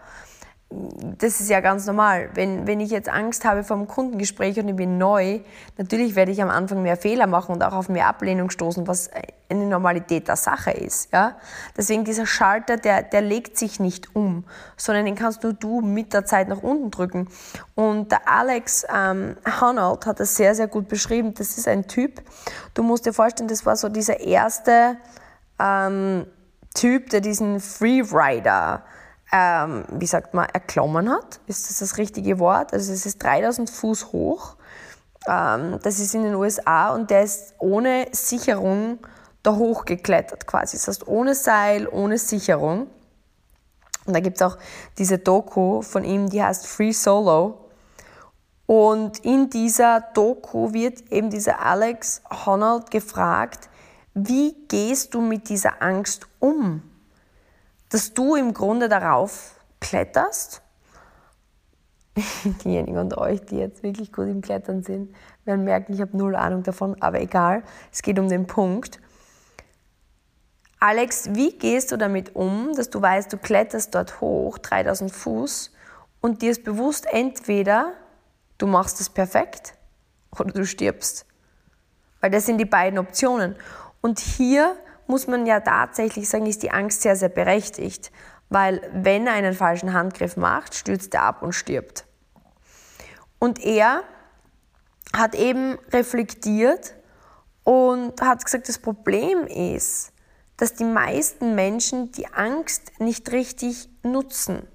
das 0.72 1.42
ist 1.42 1.50
ja 1.50 1.62
ganz 1.62 1.88
normal. 1.88 2.30
Wenn, 2.36 2.68
wenn 2.68 2.80
ich 2.80 2.92
jetzt 2.92 3.10
Angst 3.10 3.44
habe 3.44 3.64
vor 3.64 3.76
einem 3.76 3.88
Kundengespräch 3.88 4.60
und 4.60 4.68
ich 4.68 4.76
bin 4.76 5.00
neu, 5.00 5.40
natürlich 5.78 6.16
werde 6.16 6.32
ich 6.32 6.44
am 6.44 6.50
Anfang 6.52 6.84
mehr 6.84 6.96
Fehler 6.96 7.26
machen 7.26 7.56
und 7.56 7.64
auch 7.64 7.74
auf 7.74 7.90
mehr 7.90 8.06
Ablehnung 8.08 8.52
stoßen, 8.52 8.86
was 8.86 9.10
eine 9.50 9.66
Normalität 9.66 10.28
der 10.28 10.36
Sache 10.36 10.70
ist. 10.70 11.12
Ja? 11.12 11.38
Deswegen 11.76 12.06
dieser 12.06 12.28
Schalter, 12.28 12.78
der, 12.78 13.02
der 13.02 13.22
legt 13.22 13.58
sich 13.58 13.80
nicht 13.80 14.16
um, 14.16 14.44
sondern 14.78 15.06
den 15.06 15.16
kannst 15.16 15.42
nur 15.42 15.54
du 15.54 15.82
mit 15.82 16.14
der 16.14 16.26
Zeit 16.26 16.48
nach 16.48 16.62
unten 16.62 16.92
drücken. 16.92 17.30
Und 17.74 18.12
der 18.12 18.30
Alex 18.30 18.86
ähm, 18.96 19.38
Honnold 19.60 20.06
hat 20.06 20.20
das 20.20 20.36
sehr, 20.36 20.54
sehr 20.54 20.68
gut 20.68 20.88
beschrieben. 20.88 21.34
Das 21.34 21.58
ist 21.58 21.68
ein 21.68 21.88
Typ, 21.88 22.22
du 22.76 22.84
musst 22.84 23.08
dir 23.08 23.14
vorstellen, 23.14 23.50
das 23.50 23.66
war 23.66 23.76
so 23.76 23.90
dieser 23.90 24.20
erste 24.20 24.98
ähm, 25.60 26.28
Typ, 26.76 27.10
der 27.10 27.22
diesen 27.22 27.60
Freerider 27.60 28.84
ähm, 29.32 29.86
wie 29.92 30.08
sagt 30.08 30.34
man, 30.34 30.48
erklommen 30.50 31.10
hat. 31.10 31.40
Ist 31.48 31.70
das 31.70 31.80
das 31.80 31.98
richtige 31.98 32.40
Wort? 32.40 32.74
Also 32.74 32.92
es 32.92 33.06
ist 33.06 33.24
3000 33.24 33.70
Fuß 33.70 34.12
hoch. 34.12 34.56
Ähm, 35.28 35.80
das 35.84 36.00
ist 36.00 36.16
in 36.16 36.24
den 36.24 36.36
USA 36.36 36.90
und 36.94 37.10
der 37.10 37.24
ist 37.24 37.54
ohne 37.60 38.08
Sicherung 38.12 39.00
da 39.44 39.56
hochgeklettert 39.56 40.48
quasi. 40.48 40.78
Das 40.78 40.88
heißt, 40.88 41.08
ohne 41.08 41.36
Seil, 41.36 41.88
ohne 41.88 42.18
Sicherung. 42.18 42.88
Und 44.06 44.14
da 44.14 44.20
gibt 44.20 44.38
es 44.38 44.42
auch 44.42 44.58
diese 44.98 45.20
Doku 45.20 45.82
von 45.82 46.04
ihm, 46.04 46.30
die 46.30 46.44
heißt 46.44 46.66
Free 46.66 46.92
Solo. 46.92 47.70
Und 48.66 49.20
in 49.26 49.50
dieser 49.50 50.02
Doku 50.14 50.74
wird 50.74 51.12
eben 51.12 51.30
dieser 51.30 51.60
Alex 51.60 52.22
Honnold 52.46 52.92
gefragt, 52.92 53.70
wie 54.14 54.56
gehst 54.68 55.14
du 55.14 55.22
mit 55.22 55.50
dieser 55.50 55.82
Angst 55.82 56.28
um? 56.40 56.89
Dass 57.90 58.14
du 58.14 58.36
im 58.36 58.54
Grunde 58.54 58.88
darauf 58.88 59.56
kletterst. 59.80 60.62
Diejenigen 62.64 62.98
unter 62.98 63.20
euch, 63.20 63.42
die 63.46 63.58
jetzt 63.58 63.84
wirklich 63.84 64.12
gut 64.12 64.28
im 64.28 64.42
Klettern 64.42 64.84
sind, 64.84 65.16
werden 65.46 65.64
merken, 65.64 65.94
ich 65.94 66.02
habe 66.02 66.16
null 66.16 66.36
Ahnung 66.36 66.64
davon, 66.64 67.02
aber 67.02 67.20
egal, 67.22 67.64
es 67.92 68.02
geht 68.02 68.20
um 68.20 68.30
den 68.30 68.48
Punkt. 68.48 69.00
Alex, 70.80 71.34
wie 71.34 71.58
gehst 71.58 71.92
du 71.92 71.98
damit 71.98 72.36
um, 72.36 72.74
dass 72.74 72.90
du 72.90 73.02
weißt, 73.02 73.34
du 73.34 73.38
kletterst 73.38 73.96
dort 73.96 74.22
hoch, 74.22 74.58
3000 74.58 75.12
Fuß, 75.12 75.72
und 76.22 76.42
dir 76.42 76.52
ist 76.52 76.64
bewusst, 76.64 77.06
entweder 77.10 77.94
du 78.58 78.68
machst 78.68 79.00
es 79.00 79.10
perfekt 79.10 79.74
oder 80.38 80.52
du 80.52 80.66
stirbst. 80.66 81.26
Weil 82.20 82.32
das 82.32 82.46
sind 82.46 82.58
die 82.58 82.66
beiden 82.66 83.00
Optionen. 83.00 83.56
Und 84.02 84.20
hier 84.20 84.76
muss 85.10 85.28
man 85.28 85.46
ja 85.46 85.60
tatsächlich 85.60 86.30
sagen, 86.30 86.46
ist 86.46 86.64
die 86.64 86.72
Angst 86.72 87.02
sehr, 87.02 87.16
sehr 87.16 87.30
berechtigt. 87.30 88.12
Weil 88.50 88.82
wenn 88.94 89.28
er 89.28 89.34
einen 89.34 89.54
falschen 89.54 89.94
Handgriff 89.94 90.38
macht, 90.38 90.76
stürzt 90.76 91.14
er 91.14 91.24
ab 91.24 91.42
und 91.42 91.54
stirbt. 91.54 92.06
Und 93.40 93.64
er 93.64 94.04
hat 95.16 95.36
eben 95.36 95.78
reflektiert 95.92 96.96
und 97.64 98.22
hat 98.22 98.44
gesagt, 98.44 98.70
das 98.70 98.80
Problem 98.80 99.46
ist, 99.48 100.12
dass 100.58 100.74
die 100.74 100.84
meisten 100.84 101.56
Menschen 101.56 102.12
die 102.12 102.28
Angst 102.34 103.00
nicht 103.00 103.32
richtig 103.32 103.90
nutzen. 104.04 104.68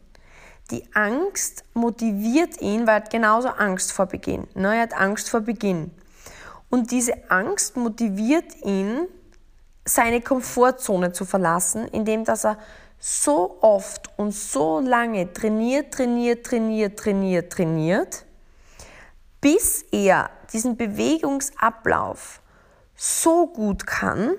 Die 0.70 0.88
Angst 0.94 1.64
motiviert 1.74 2.60
ihn, 2.60 2.86
weil 2.86 2.94
er 2.94 3.02
hat 3.02 3.10
genauso 3.10 3.48
Angst 3.48 3.92
vor 3.92 4.06
Beginn. 4.06 4.46
Ne? 4.54 4.76
Er 4.76 4.82
hat 4.82 4.94
Angst 4.94 5.28
vor 5.28 5.40
Beginn. 5.40 5.90
Und 6.70 6.90
diese 6.90 7.30
Angst 7.30 7.76
motiviert 7.76 8.64
ihn, 8.64 9.06
seine 9.84 10.20
Komfortzone 10.20 11.12
zu 11.12 11.24
verlassen, 11.24 11.86
indem 11.88 12.24
dass 12.24 12.44
er 12.44 12.58
so 12.98 13.58
oft 13.60 14.10
und 14.18 14.32
so 14.32 14.80
lange 14.80 15.32
trainiert, 15.32 15.92
trainiert, 15.92 16.46
trainiert, 16.46 16.98
trainiert, 16.98 17.52
trainiert, 17.52 18.24
bis 19.40 19.84
er 19.92 20.30
diesen 20.52 20.76
Bewegungsablauf 20.76 22.40
so 22.96 23.46
gut 23.46 23.86
kann, 23.86 24.34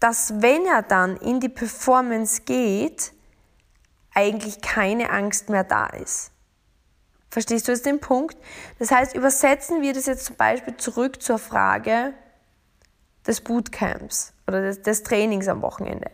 dass 0.00 0.42
wenn 0.42 0.66
er 0.66 0.82
dann 0.82 1.16
in 1.18 1.38
die 1.38 1.48
Performance 1.48 2.42
geht, 2.42 3.12
eigentlich 4.14 4.60
keine 4.60 5.10
Angst 5.10 5.48
mehr 5.48 5.64
da 5.64 5.86
ist. 5.86 6.32
Verstehst 7.30 7.68
du 7.68 7.72
jetzt 7.72 7.86
den 7.86 8.00
Punkt? 8.00 8.36
Das 8.78 8.90
heißt, 8.90 9.14
übersetzen 9.14 9.80
wir 9.80 9.94
das 9.94 10.06
jetzt 10.06 10.26
zum 10.26 10.36
Beispiel 10.36 10.76
zurück 10.76 11.22
zur 11.22 11.38
Frage, 11.38 12.14
des 13.26 13.40
Bootcamps 13.40 14.32
oder 14.46 14.62
des, 14.62 14.82
des 14.82 15.02
Trainings 15.02 15.48
am 15.48 15.62
Wochenende. 15.62 16.10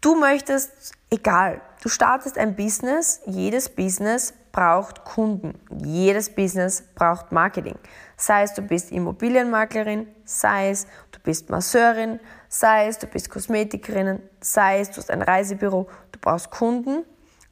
Du 0.00 0.14
möchtest, 0.14 0.92
egal, 1.10 1.60
du 1.82 1.88
startest 1.88 2.38
ein 2.38 2.54
Business, 2.54 3.20
jedes 3.26 3.68
Business 3.68 4.34
braucht 4.52 5.04
Kunden, 5.04 5.58
jedes 5.84 6.34
Business 6.34 6.82
braucht 6.94 7.32
Marketing. 7.32 7.74
Sei 8.16 8.42
es, 8.42 8.54
du 8.54 8.62
bist 8.62 8.92
Immobilienmaklerin, 8.92 10.06
sei 10.24 10.70
es, 10.70 10.86
du 11.12 11.20
bist 11.20 11.50
Masseurin, 11.50 12.20
sei 12.48 12.86
es, 12.86 12.98
du 12.98 13.06
bist 13.06 13.30
Kosmetikerin, 13.30 14.20
sei 14.40 14.80
es, 14.80 14.90
du 14.90 14.98
hast 14.98 15.10
ein 15.10 15.22
Reisebüro, 15.22 15.88
du 16.12 16.18
brauchst 16.20 16.50
Kunden. 16.50 17.04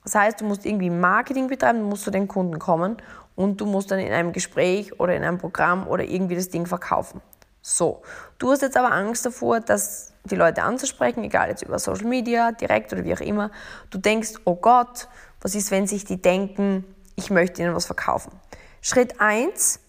Das 0.05 0.15
heißt, 0.15 0.41
du 0.41 0.45
musst 0.45 0.65
irgendwie 0.65 0.91
Marketing 0.91 1.49
betreiben, 1.49 1.81
du 1.81 1.87
musst 1.87 2.05
zu 2.05 2.11
den 2.11 2.29
Kunden 2.29 2.59
kommen 2.59 2.99
und 3.35 3.61
du 3.61 3.67
musst 3.67 3.91
dann 3.91 3.99
in 3.99 4.13
einem 4.13 4.33
Gespräch 4.33 4.99
oder 5.01 5.15
in 5.15 5.25
einem 5.25 5.39
Programm 5.39 5.87
oder 5.89 6.05
irgendwie 6.05 6.37
das 6.37 6.49
Ding 6.49 6.67
verkaufen. 6.67 7.21
So, 7.63 8.03
du 8.39 8.51
hast 8.51 8.63
jetzt 8.63 8.77
aber 8.77 8.93
Angst 8.93 9.25
davor, 9.25 9.61
dass 9.61 10.13
die 10.25 10.37
Leute 10.37 10.63
anzusprechen, 10.63 11.25
egal 11.25 11.49
jetzt 11.49 11.63
über 11.63 11.79
Social 11.79 12.07
Media, 12.07 12.53
direkt 12.53 12.93
oder 12.93 13.05
wie 13.05 13.15
auch 13.15 13.21
immer. 13.21 13.51
Du 13.91 13.99
denkst, 13.99 14.35
oh 14.45 14.57
Gott, 14.57 15.09
was 15.41 15.55
ist, 15.55 15.71
wenn 15.71 15.87
sich 15.87 16.05
die 16.05 16.21
denken, 16.21 16.85
ich 17.17 17.31
möchte 17.31 17.63
ihnen 17.63 17.75
was 17.75 17.87
verkaufen? 17.87 18.33
Schritt 18.81 19.21
1, 19.21 19.81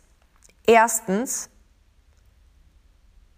erstens, 0.65 1.49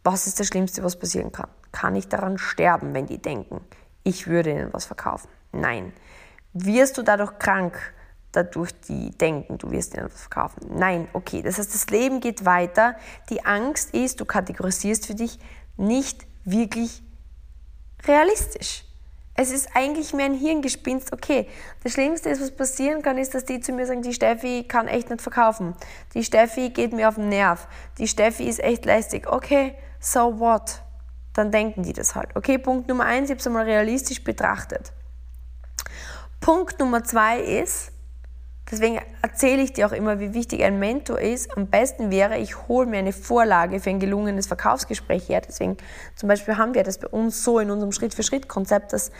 was 0.03 0.27
ist 0.27 0.39
das 0.39 0.47
Schlimmste, 0.47 0.83
was 0.83 0.97
passieren 0.97 1.31
kann? 1.31 1.49
Kann 1.71 1.95
ich 1.95 2.07
daran 2.07 2.37
sterben, 2.37 2.93
wenn 2.93 3.07
die 3.07 3.17
denken, 3.17 3.61
ich 4.03 4.27
würde 4.27 4.51
ihnen 4.51 4.73
was 4.73 4.85
verkaufen? 4.85 5.29
Nein. 5.51 5.93
Wirst 6.53 6.97
du 6.97 7.03
dadurch 7.03 7.37
krank? 7.39 7.93
Dadurch 8.38 8.72
die 8.88 9.12
denken, 9.12 9.58
du 9.58 9.72
wirst 9.72 9.96
ihnen 9.96 10.06
etwas 10.06 10.22
verkaufen. 10.22 10.67
Nein, 10.70 11.08
okay. 11.13 11.41
Das 11.41 11.58
heißt, 11.58 11.74
das 11.74 11.88
Leben 11.88 12.20
geht 12.20 12.46
weiter. 12.46 12.96
Die 13.29 13.44
Angst 13.46 13.94
ist, 13.94 14.20
du 14.20 14.25
kategorisierst 14.25 15.08
für 15.08 15.15
dich 15.15 15.39
nicht 15.75 16.25
wirklich 16.46 17.01
realistisch. 18.06 18.84
Es 19.39 19.51
ist 19.51 19.70
eigentlich 19.75 20.13
mehr 20.13 20.25
ein 20.25 20.34
Hirngespinst. 20.34 21.13
Okay, 21.13 21.48
das 21.84 21.94
Schlimmste 21.94 22.29
ist, 22.29 22.41
was 22.41 22.51
passieren 22.51 23.01
kann, 23.03 23.17
ist, 23.17 23.36
dass 23.36 23.46
die 23.46 23.60
zu 23.60 23.72
mir 23.72 23.86
sagen, 23.86 24.01
die 24.01 24.13
Steffi 24.13 24.63
kann 24.67 24.88
echt 24.88 25.10
nicht 25.10 25.22
verkaufen. 25.22 25.75
Die 26.13 26.24
Steffi 26.24 26.70
geht 26.70 26.94
mir 26.94 27.08
auf 27.08 27.15
den 27.15 27.29
Nerv. 27.29 27.67
Die 28.00 28.08
Steffi 28.08 28.46
ist 28.46 28.60
echt 28.60 28.86
lästig. 28.86 29.27
Okay, 29.27 29.75
so 30.00 30.39
what? 30.39 30.82
Dann 31.34 31.51
denken 31.51 31.84
die 31.84 31.94
das 31.94 32.15
halt. 32.15 32.36
Okay, 32.36 32.58
Punkt 32.58 32.88
Nummer 32.88 33.06
eins, 33.06 33.25
ich 33.25 33.32
habe 33.32 33.39
es 33.39 33.48
einmal 33.48 33.65
realistisch 33.65 34.24
betrachtet. 34.24 34.91
Punkt 36.39 36.79
Nummer 36.79 37.03
zwei 37.03 37.39
ist, 37.39 37.91
Deswegen 38.69 39.00
erzähle 39.21 39.62
ich 39.62 39.74
dir 39.74 39.88
auch 39.88 39.93
immer, 39.93 40.19
wie 40.19 40.33
wichtig 40.33 40.63
ein 40.63 40.77
Mentor 40.77 41.19
ist. 41.19 41.55
Am 41.55 41.67
besten 41.67 42.12
wäre, 42.12 42.38
ich 42.38 42.67
hole 42.67 42.86
mir 42.86 42.97
eine 42.97 43.13
Vorlage 43.13 43.79
für 43.79 43.89
ein 43.89 44.00
gelungenes 44.00 44.47
Verkaufsgespräch 44.47 45.29
her. 45.29 45.41
Deswegen 45.41 45.77
zum 46.15 46.27
Beispiel 46.27 46.57
haben 46.57 46.74
wir 46.74 46.83
das 46.83 46.97
bei 46.97 47.07
uns 47.07 47.43
so 47.43 47.59
in 47.59 47.71
unserem 47.71 47.93
Schritt-für-Schritt-Konzept, 47.93 48.91
dass 48.91 49.12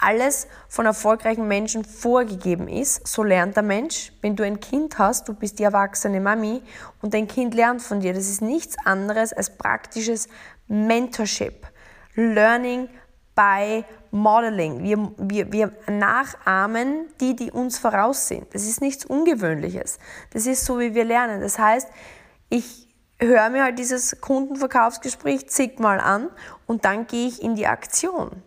alles 0.00 0.48
von 0.68 0.86
erfolgreichen 0.86 1.46
Menschen 1.46 1.84
vorgegeben 1.84 2.68
ist. 2.68 3.06
So 3.06 3.22
lernt 3.22 3.56
der 3.56 3.62
Mensch. 3.62 4.12
Wenn 4.20 4.36
du 4.36 4.44
ein 4.44 4.60
Kind 4.60 4.98
hast, 4.98 5.28
du 5.28 5.34
bist 5.34 5.58
die 5.58 5.64
erwachsene 5.64 6.20
Mami 6.20 6.62
und 7.00 7.14
dein 7.14 7.28
Kind 7.28 7.54
lernt 7.54 7.82
von 7.82 8.00
dir. 8.00 8.14
Das 8.14 8.28
ist 8.28 8.42
nichts 8.42 8.76
anderes 8.84 9.32
als 9.32 9.56
praktisches 9.56 10.28
Mentorship. 10.66 11.66
Learning 12.14 12.88
by 13.34 13.84
Modeling. 14.10 14.82
Wir, 14.82 15.12
wir, 15.18 15.52
wir 15.52 15.72
nachahmen 15.88 17.08
die, 17.20 17.36
die 17.36 17.50
uns 17.50 17.78
voraus 17.78 18.28
sind. 18.28 18.46
Das 18.54 18.62
ist 18.62 18.80
nichts 18.80 19.04
Ungewöhnliches. 19.04 19.98
Das 20.32 20.46
ist 20.46 20.64
so, 20.64 20.78
wie 20.78 20.94
wir 20.94 21.04
lernen. 21.04 21.40
Das 21.40 21.58
heißt, 21.58 21.88
ich 22.48 22.88
höre 23.20 23.50
mir 23.50 23.64
halt 23.64 23.78
dieses 23.78 24.20
Kundenverkaufsgespräch 24.20 25.48
zigmal 25.48 26.00
an 26.00 26.28
und 26.66 26.84
dann 26.84 27.06
gehe 27.06 27.28
ich 27.28 27.42
in 27.42 27.54
die 27.54 27.66
Aktion. 27.66 28.42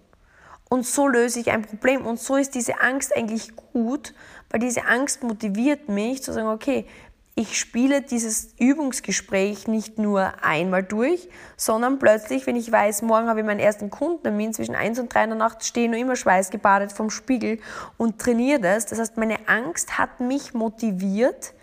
Und 0.70 0.86
so 0.86 1.08
löse 1.08 1.42
ich 1.42 1.52
ein 1.52 1.64
Problem. 1.64 2.06
Und 2.06 2.20
so 2.20 2.38
ist 2.38 2.56
diese 2.56 2.80
Angst 2.80 3.16
eigentlich 3.16 3.54
gut, 3.74 4.14
weil 4.50 4.62
diese 4.62 4.86
Angst 4.86 5.22
motiviert 5.22 5.90
mich 5.90 6.24
zu 6.24 6.32
sagen, 6.32 6.48
okay, 6.48 6.88
ich 7.36 7.58
spiele 7.58 8.02
dieses 8.02 8.54
Übungsgespräch 8.60 9.68
nicht 9.68 9.98
nur 9.98 10.34
einmal 10.44 10.84
durch, 10.84 11.30
sondern 11.56 11.98
plötzlich, 11.98 12.46
wenn 12.46 12.58
ich 12.58 12.72
weiß, 12.72 13.04
morgen 13.04 13.30
habe 13.30 13.40
ich 13.40 13.46
meinen 13.46 13.62
ersten 13.62 13.90
Kundentermin 13.90 14.54
zwischen 14.54 14.76
1 14.76 15.00
und 15.00 15.14
3 15.14 15.24
in 15.24 15.30
der 15.30 15.40
Nacht, 15.40 15.64
stehe 15.64 15.90
nur 15.90 15.98
immer 15.98 16.18
schweißgebadet 16.18 16.92
vom 16.92 17.10
Spiegel 17.10 17.60
und 17.98 18.20
trainiere 18.20 18.60
das. 18.60 18.86
Das 18.86 19.00
heißt, 19.00 19.18
meine 19.18 19.48
Angst 19.48 19.98
hat 19.98 20.20
mich 20.20 20.54
motiviert, 20.54 21.54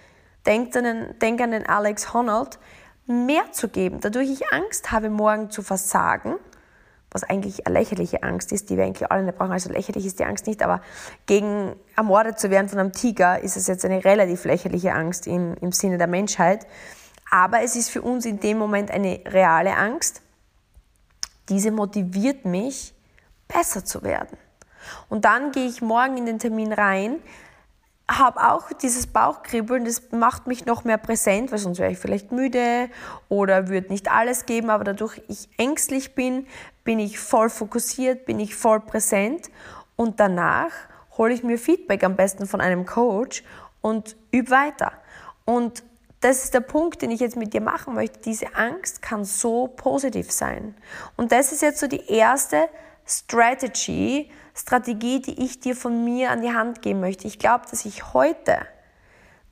denk 0.46 0.74
an 0.74 0.84
den, 0.84 1.18
denk 1.20 1.40
an 1.42 1.50
den 1.50 1.66
Alex 1.66 2.14
Honnold, 2.14 2.58
mehr 3.06 3.52
zu 3.52 3.68
geben. 3.68 4.00
Dadurch 4.00 4.30
ich 4.30 4.52
Angst 4.52 4.90
habe, 4.90 5.10
morgen 5.10 5.50
zu 5.50 5.62
versagen, 5.62 6.36
was 7.10 7.24
eigentlich 7.24 7.66
eine 7.66 7.78
lächerliche 7.78 8.22
Angst 8.22 8.52
ist, 8.52 8.68
die 8.68 8.76
wir 8.76 8.84
eigentlich 8.84 9.10
alle 9.10 9.22
nicht 9.22 9.38
brauchen. 9.38 9.52
Also 9.52 9.70
lächerlich 9.70 10.04
ist 10.04 10.18
die 10.18 10.24
Angst 10.24 10.46
nicht, 10.46 10.62
aber 10.62 10.82
gegen 11.26 11.74
ermordet 11.96 12.38
zu 12.38 12.50
werden 12.50 12.68
von 12.68 12.78
einem 12.78 12.92
Tiger 12.92 13.40
ist 13.40 13.56
es 13.56 13.66
jetzt 13.66 13.84
eine 13.84 14.04
relativ 14.04 14.44
lächerliche 14.44 14.92
Angst 14.92 15.26
im, 15.26 15.54
im 15.60 15.72
Sinne 15.72 15.98
der 15.98 16.06
Menschheit. 16.06 16.66
Aber 17.30 17.62
es 17.62 17.76
ist 17.76 17.90
für 17.90 18.02
uns 18.02 18.26
in 18.26 18.40
dem 18.40 18.58
Moment 18.58 18.90
eine 18.90 19.20
reale 19.26 19.76
Angst. 19.76 20.22
Diese 21.48 21.70
motiviert 21.70 22.44
mich, 22.44 22.94
besser 23.48 23.84
zu 23.84 24.02
werden. 24.02 24.36
Und 25.08 25.24
dann 25.24 25.52
gehe 25.52 25.66
ich 25.66 25.80
morgen 25.80 26.18
in 26.18 26.26
den 26.26 26.38
Termin 26.38 26.72
rein 26.72 27.20
habe 28.10 28.50
auch 28.50 28.72
dieses 28.72 29.06
Bauchkribbeln, 29.06 29.84
das 29.84 30.10
macht 30.12 30.46
mich 30.46 30.64
noch 30.64 30.84
mehr 30.84 30.96
präsent, 30.96 31.52
weil 31.52 31.58
sonst 31.58 31.78
wäre 31.78 31.92
ich 31.92 31.98
vielleicht 31.98 32.32
müde 32.32 32.88
oder 33.28 33.68
würde 33.68 33.88
nicht 33.88 34.10
alles 34.10 34.46
geben, 34.46 34.70
aber 34.70 34.84
dadurch 34.84 35.20
ich 35.28 35.48
ängstlich 35.58 36.14
bin, 36.14 36.46
bin 36.88 37.00
ich 37.00 37.18
voll 37.18 37.50
fokussiert, 37.50 38.24
bin 38.24 38.40
ich 38.40 38.56
voll 38.56 38.80
präsent 38.80 39.50
und 39.94 40.20
danach 40.20 40.70
hole 41.18 41.34
ich 41.34 41.42
mir 41.42 41.58
Feedback 41.58 42.02
am 42.02 42.16
besten 42.16 42.46
von 42.46 42.62
einem 42.62 42.86
Coach 42.86 43.44
und 43.82 44.16
übe 44.30 44.50
weiter. 44.50 44.92
Und 45.44 45.82
das 46.20 46.44
ist 46.44 46.54
der 46.54 46.60
Punkt, 46.60 47.02
den 47.02 47.10
ich 47.10 47.20
jetzt 47.20 47.36
mit 47.36 47.52
dir 47.52 47.60
machen 47.60 47.94
möchte. 47.94 48.20
Diese 48.20 48.54
Angst 48.54 49.02
kann 49.02 49.26
so 49.26 49.66
positiv 49.66 50.32
sein. 50.32 50.74
Und 51.18 51.30
das 51.30 51.52
ist 51.52 51.60
jetzt 51.60 51.78
so 51.78 51.88
die 51.88 52.10
erste 52.10 52.70
Strategy, 53.06 54.30
Strategie, 54.54 55.20
die 55.20 55.44
ich 55.44 55.60
dir 55.60 55.76
von 55.76 56.06
mir 56.06 56.30
an 56.30 56.40
die 56.40 56.54
Hand 56.54 56.80
geben 56.80 57.00
möchte. 57.00 57.26
Ich 57.26 57.38
glaube, 57.38 57.66
dass 57.70 57.84
ich 57.84 58.14
heute, 58.14 58.60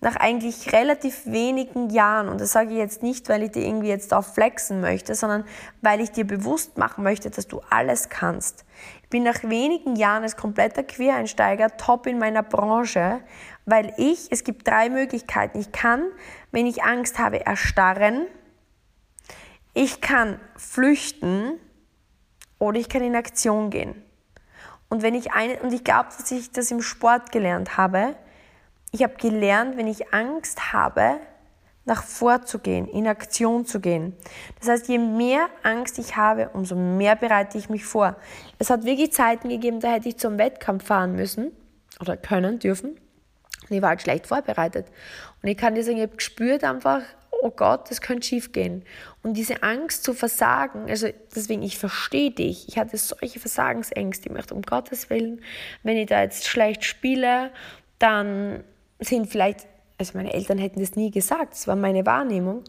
nach 0.00 0.16
eigentlich 0.16 0.72
relativ 0.72 1.26
wenigen 1.26 1.90
Jahren, 1.90 2.28
und 2.28 2.40
das 2.40 2.52
sage 2.52 2.72
ich 2.72 2.76
jetzt 2.76 3.02
nicht, 3.02 3.28
weil 3.28 3.42
ich 3.42 3.52
dir 3.52 3.64
irgendwie 3.64 3.88
jetzt 3.88 4.12
auf 4.12 4.34
flexen 4.34 4.80
möchte, 4.80 5.14
sondern 5.14 5.44
weil 5.80 6.00
ich 6.00 6.12
dir 6.12 6.26
bewusst 6.26 6.76
machen 6.76 7.02
möchte, 7.02 7.30
dass 7.30 7.48
du 7.48 7.60
alles 7.70 8.08
kannst. 8.08 8.64
Ich 9.02 9.08
bin 9.08 9.22
nach 9.22 9.42
wenigen 9.42 9.96
Jahren 9.96 10.22
als 10.22 10.36
kompletter 10.36 10.82
Quereinsteiger 10.82 11.76
top 11.76 12.06
in 12.06 12.18
meiner 12.18 12.42
Branche, 12.42 13.20
weil 13.64 13.94
ich, 13.96 14.30
es 14.30 14.44
gibt 14.44 14.68
drei 14.68 14.90
Möglichkeiten. 14.90 15.58
Ich 15.58 15.72
kann, 15.72 16.04
wenn 16.52 16.66
ich 16.66 16.82
Angst 16.84 17.18
habe, 17.18 17.44
erstarren. 17.44 18.26
Ich 19.74 20.00
kann 20.00 20.38
flüchten 20.56 21.58
oder 22.58 22.78
ich 22.78 22.88
kann 22.88 23.02
in 23.02 23.16
Aktion 23.16 23.70
gehen. 23.70 24.02
Und 24.88 25.02
wenn 25.02 25.14
ich 25.14 25.32
eine, 25.32 25.58
und 25.60 25.72
ich 25.72 25.84
glaube, 25.84 26.10
dass 26.16 26.30
ich 26.30 26.52
das 26.52 26.70
im 26.70 26.82
Sport 26.82 27.32
gelernt 27.32 27.76
habe, 27.76 28.14
ich 28.96 29.02
habe 29.02 29.16
gelernt, 29.16 29.76
wenn 29.76 29.86
ich 29.86 30.14
Angst 30.14 30.72
habe, 30.72 31.20
nach 31.84 32.02
vorzugehen, 32.02 32.88
in 32.88 33.06
Aktion 33.06 33.66
zu 33.66 33.78
gehen. 33.78 34.16
Das 34.58 34.68
heißt, 34.68 34.88
je 34.88 34.98
mehr 34.98 35.48
Angst 35.62 35.98
ich 35.98 36.16
habe, 36.16 36.48
umso 36.54 36.74
mehr 36.74 37.14
bereite 37.14 37.58
ich 37.58 37.68
mich 37.68 37.84
vor. 37.84 38.16
Es 38.58 38.70
hat 38.70 38.84
wirklich 38.84 39.12
Zeiten 39.12 39.50
gegeben, 39.50 39.80
da 39.80 39.92
hätte 39.92 40.08
ich 40.08 40.16
zum 40.16 40.38
Wettkampf 40.38 40.86
fahren 40.86 41.14
müssen 41.14 41.52
oder 42.00 42.16
können, 42.16 42.58
dürfen. 42.58 42.98
Und 43.68 43.76
ich 43.76 43.82
war 43.82 43.90
halt 43.90 44.02
schlecht 44.02 44.26
vorbereitet. 44.26 44.86
Und 45.42 45.48
ich 45.48 45.58
kann 45.58 45.74
dir 45.74 45.84
sagen, 45.84 45.98
ich 45.98 46.04
habe 46.04 46.16
gespürt 46.16 46.64
einfach, 46.64 47.02
oh 47.42 47.50
Gott, 47.50 47.90
das 47.90 48.00
könnte 48.00 48.26
schief 48.26 48.52
gehen. 48.52 48.82
Und 49.22 49.34
diese 49.34 49.62
Angst 49.62 50.04
zu 50.04 50.14
versagen, 50.14 50.88
also 50.88 51.08
deswegen, 51.34 51.62
ich 51.62 51.78
verstehe 51.78 52.30
dich, 52.30 52.66
ich 52.68 52.78
hatte 52.78 52.96
solche 52.96 53.40
Versagensängste, 53.40 54.30
ich 54.30 54.34
möchte 54.34 54.54
um 54.54 54.62
Gottes 54.62 55.10
Willen, 55.10 55.42
wenn 55.82 55.98
ich 55.98 56.06
da 56.06 56.22
jetzt 56.22 56.48
schlecht 56.48 56.84
spiele, 56.84 57.50
dann 57.98 58.64
sind 59.00 59.26
vielleicht, 59.26 59.66
also 59.98 60.16
meine 60.16 60.32
Eltern 60.32 60.58
hätten 60.58 60.80
das 60.80 60.96
nie 60.96 61.10
gesagt, 61.10 61.52
das 61.52 61.66
war 61.66 61.76
meine 61.76 62.04
Wahrnehmung, 62.06 62.64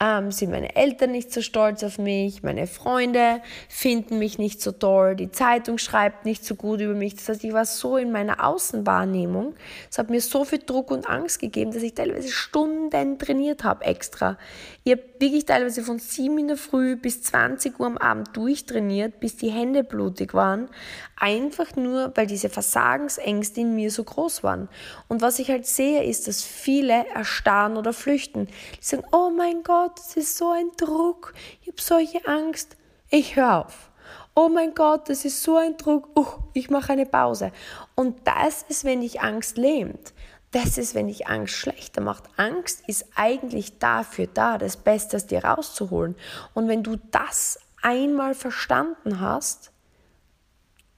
ähm, 0.00 0.30
sind 0.30 0.50
meine 0.50 0.76
Eltern 0.76 1.10
nicht 1.10 1.32
so 1.32 1.42
stolz 1.42 1.82
auf 1.82 1.98
mich, 1.98 2.42
meine 2.44 2.66
Freunde 2.68 3.40
finden 3.68 4.18
mich 4.18 4.38
nicht 4.38 4.60
so 4.60 4.70
toll, 4.70 5.16
die 5.16 5.32
Zeitung 5.32 5.78
schreibt 5.78 6.24
nicht 6.24 6.44
so 6.44 6.54
gut 6.54 6.80
über 6.80 6.94
mich. 6.94 7.16
Das 7.16 7.28
heißt, 7.28 7.44
ich 7.44 7.52
war 7.52 7.64
so 7.64 7.96
in 7.96 8.12
meiner 8.12 8.44
Außenwahrnehmung. 8.44 9.54
Es 9.90 9.98
hat 9.98 10.10
mir 10.10 10.20
so 10.20 10.44
viel 10.44 10.60
Druck 10.60 10.92
und 10.92 11.08
Angst 11.08 11.40
gegeben, 11.40 11.72
dass 11.72 11.82
ich 11.82 11.94
teilweise 11.94 12.28
Stunden 12.28 13.18
trainiert 13.18 13.64
habe 13.64 13.84
extra. 13.84 14.38
Ich 14.84 14.92
habe 14.92 15.02
wirklich 15.18 15.44
teilweise 15.44 15.82
von 15.82 15.98
7 15.98 16.38
in 16.38 16.48
der 16.48 16.56
Früh 16.56 16.96
bis 16.96 17.22
20 17.22 17.78
Uhr 17.80 17.86
am 17.86 17.98
Abend 17.98 18.36
durchtrainiert, 18.36 19.20
bis 19.20 19.36
die 19.36 19.50
Hände 19.50 19.84
blutig 19.84 20.32
waren. 20.32 20.68
Einfach 21.16 21.74
nur, 21.76 22.12
weil 22.14 22.26
diese 22.26 22.48
Versagensängste 22.48 23.60
in 23.60 23.74
mir 23.74 23.90
so 23.90 24.04
groß 24.04 24.44
waren. 24.44 24.68
Und 25.08 25.20
was 25.20 25.40
ich 25.40 25.50
halt 25.50 25.66
sehe, 25.66 26.04
ist, 26.04 26.28
dass 26.28 26.44
viele 26.44 27.06
erstarren 27.08 27.76
oder 27.76 27.92
flüchten. 27.92 28.46
Die 28.46 28.84
sagen, 28.84 29.02
oh 29.12 29.30
mein 29.36 29.62
Gott, 29.64 29.87
das 29.96 30.16
ist 30.16 30.36
so 30.36 30.50
ein 30.50 30.70
Druck. 30.76 31.34
Ich 31.62 31.68
habe 31.68 31.80
solche 31.80 32.26
Angst. 32.26 32.76
Ich 33.10 33.36
höre 33.36 33.66
auf. 33.66 33.90
Oh 34.34 34.48
mein 34.48 34.74
Gott, 34.74 35.08
das 35.08 35.24
ist 35.24 35.42
so 35.42 35.56
ein 35.56 35.76
Druck. 35.76 36.16
Uh, 36.16 36.26
ich 36.52 36.70
mache 36.70 36.92
eine 36.92 37.06
Pause. 37.06 37.52
Und 37.94 38.26
das 38.26 38.62
ist, 38.68 38.84
wenn 38.84 39.00
dich 39.00 39.20
Angst 39.20 39.56
lähmt. 39.56 40.12
Das 40.52 40.78
ist, 40.78 40.94
wenn 40.94 41.08
dich 41.08 41.26
Angst 41.26 41.54
schlechter 41.54 42.00
macht. 42.00 42.24
Angst 42.36 42.82
ist 42.86 43.06
eigentlich 43.16 43.78
dafür 43.78 44.28
da, 44.32 44.56
das 44.56 44.76
Beste 44.76 45.16
aus 45.16 45.26
dir 45.26 45.44
rauszuholen. 45.44 46.14
Und 46.54 46.68
wenn 46.68 46.82
du 46.82 46.96
das 47.10 47.58
einmal 47.82 48.34
verstanden 48.34 49.20
hast, 49.20 49.72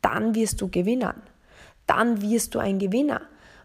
dann 0.02 0.34
wirst 0.34 0.60
du 0.60 0.68
gewinnen. 0.68 1.22
Dann 1.86 2.22
wirst 2.22 2.54
du 2.54 2.58
ein 2.58 2.78
Gewinner. 2.78 3.22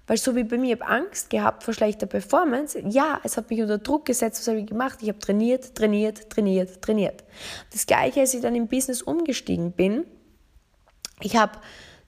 Weil 0.07 0.17
so 0.17 0.35
wie 0.35 0.43
bei 0.43 0.57
mir, 0.57 0.75
ich 0.75 0.81
habe 0.81 0.91
Angst 0.91 1.29
gehabt 1.29 1.63
vor 1.63 1.73
schlechter 1.73 2.05
Performance. 2.05 2.79
Ja, 2.87 3.19
es 3.23 3.37
hat 3.37 3.49
mich 3.49 3.61
unter 3.61 3.79
Druck 3.79 4.05
gesetzt. 4.05 4.39
Was 4.39 4.47
habe 4.47 4.59
ich 4.59 4.67
gemacht? 4.67 4.99
Ich 5.01 5.09
habe 5.09 5.19
trainiert, 5.19 5.75
trainiert, 5.75 6.29
trainiert, 6.29 6.81
trainiert. 6.81 7.23
Das 7.71 7.87
gleiche, 7.87 8.19
als 8.19 8.33
ich 8.33 8.41
dann 8.41 8.55
im 8.55 8.67
Business 8.67 9.01
umgestiegen 9.01 9.71
bin. 9.71 10.05
Ich 11.21 11.37
habe 11.37 11.59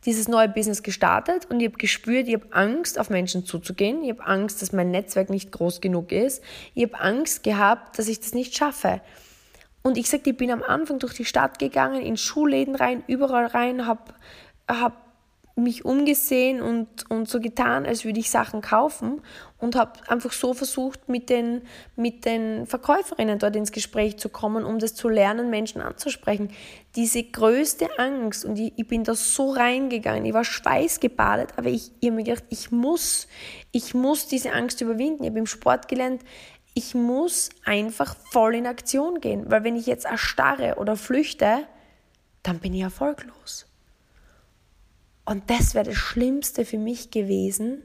dieses 0.06 0.28
neue 0.28 0.48
Business 0.48 0.84
gestartet 0.84 1.48
und 1.50 1.60
ich 1.60 1.68
habe 1.68 1.78
gespürt, 1.78 2.28
ich 2.28 2.36
habe 2.36 2.48
Angst, 2.52 3.00
auf 3.00 3.10
Menschen 3.10 3.46
zuzugehen. 3.46 4.04
Ich 4.04 4.12
habe 4.12 4.26
Angst, 4.26 4.62
dass 4.62 4.72
mein 4.72 4.92
Netzwerk 4.92 5.30
nicht 5.30 5.52
groß 5.52 5.82
genug 5.82 6.12
ist. 6.12 6.44
Ich 6.76 6.84
habe 6.84 7.00
Angst 7.00 7.44
gehabt, 7.44 7.98
dass 7.98 8.08
ich 8.08 8.20
das 8.20 8.34
nicht 8.34 8.56
schaffe. 8.56 9.02
Und 9.82 9.98
ich 9.98 10.10
sagte, 10.10 10.30
ich 10.30 10.38
bin 10.38 10.52
am 10.52 10.64
Anfang 10.64 11.00
durch 11.00 11.14
die 11.14 11.26
Stadt 11.26 11.60
gegangen, 11.60 12.02
in 12.02 12.18
Schuhläden 12.18 12.76
rein, 12.76 13.04
überall 13.08 13.48
rein, 13.48 13.88
habe 13.88 14.14
hab 14.68 15.07
mich 15.58 15.86
umgesehen 15.86 16.62
und, 16.62 17.10
und 17.10 17.28
so 17.28 17.40
getan, 17.40 17.86
als 17.86 18.06
würde 18.06 18.20
ich 18.20 18.30
Sachen 18.30 18.62
kaufen 18.62 19.22
und 19.58 19.76
habe 19.76 19.94
einfach 20.08 20.32
so 20.32 20.54
versucht, 20.54 21.10
mit 21.10 21.30
den, 21.30 21.64
mit 21.96 22.26
den 22.26 22.68
Verkäuferinnen 22.68 23.40
dort 23.40 23.56
ins 23.56 23.72
Gespräch 23.72 24.18
zu 24.18 24.30
kommen, 24.30 24.64
um 24.66 24.80
das 24.80 24.94
zu 24.94 25.10
lernen, 25.10 25.50
Menschen 25.50 25.82
anzusprechen. 25.82 26.50
Diese 26.96 27.24
größte 27.24 27.88
Angst, 27.98 28.46
und 28.46 28.58
ich, 28.60 28.74
ich 28.76 28.88
bin 28.88 29.04
da 29.04 29.16
so 29.16 29.52
reingegangen, 29.52 30.26
ich 30.26 30.34
war 30.34 30.44
schweißgebadet, 30.44 31.54
aber 31.58 31.70
ich, 31.70 31.92
ich 32.00 32.08
habe 32.08 32.18
mir 32.18 32.24
gedacht, 32.24 32.46
ich 32.50 32.72
muss, 32.72 33.28
ich 33.72 33.94
muss 33.94 34.28
diese 34.28 34.54
Angst 34.54 34.82
überwinden. 34.82 35.24
Ich 35.24 35.30
habe 35.30 35.40
im 35.40 35.48
Sport 35.48 35.88
gelernt, 35.88 36.22
ich 36.76 36.94
muss 36.94 37.50
einfach 37.66 38.16
voll 38.32 38.54
in 38.54 38.68
Aktion 38.68 39.20
gehen, 39.20 39.50
weil 39.50 39.64
wenn 39.64 39.76
ich 39.76 39.88
jetzt 39.88 40.06
erstarre 40.06 40.76
oder 40.76 40.96
flüchte, 40.96 41.68
dann 42.44 42.60
bin 42.60 42.74
ich 42.74 42.82
erfolglos. 42.82 43.67
Und 45.28 45.50
das 45.50 45.76
wäre 45.76 45.84
das 45.84 45.98
Schlimmste 45.98 46.64
für 46.64 46.78
mich 46.78 47.12
gewesen, 47.12 47.84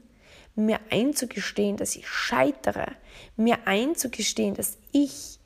mir 0.55 0.79
einzugestehen, 0.89 1.75
dass 1.75 1.97
ich 1.97 2.07
scheitere, 2.07 2.93
mir 3.35 3.67
einzugestehen, 3.67 4.53
dass 4.53 4.77
ich 4.93 5.39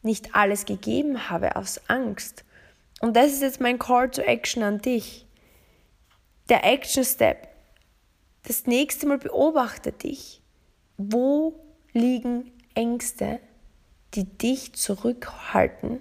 nicht 0.00 0.34
alles 0.34 0.64
gegeben 0.64 1.28
habe 1.28 1.56
aus 1.56 1.82
Angst. 1.86 2.44
Und 3.02 3.14
das 3.14 3.26
ist 3.26 3.42
jetzt 3.42 3.60
mein 3.60 3.78
Call 3.78 4.10
to 4.10 4.22
Action 4.22 4.62
an 4.62 4.78
dich. 4.78 5.26
Der 6.48 6.64
Action 6.64 7.04
Step. 7.04 7.46
Das 8.44 8.66
nächste 8.66 9.06
Mal 9.06 9.18
beobachte 9.18 9.92
dich. 9.92 10.40
Wo 10.96 11.60
liegen 11.92 12.52
Ängste, 12.74 13.38
die 14.14 14.24
dich 14.24 14.72
zurückhalten, 14.72 16.00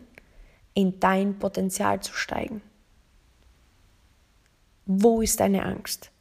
in 0.73 1.01
dein 1.01 1.37
Potenzial 1.37 1.99
zu 1.99 2.13
steigen? 2.13 2.61
Wo 4.85 5.21
ist 5.21 5.39
deine 5.39 5.63
Angst? 5.63 6.11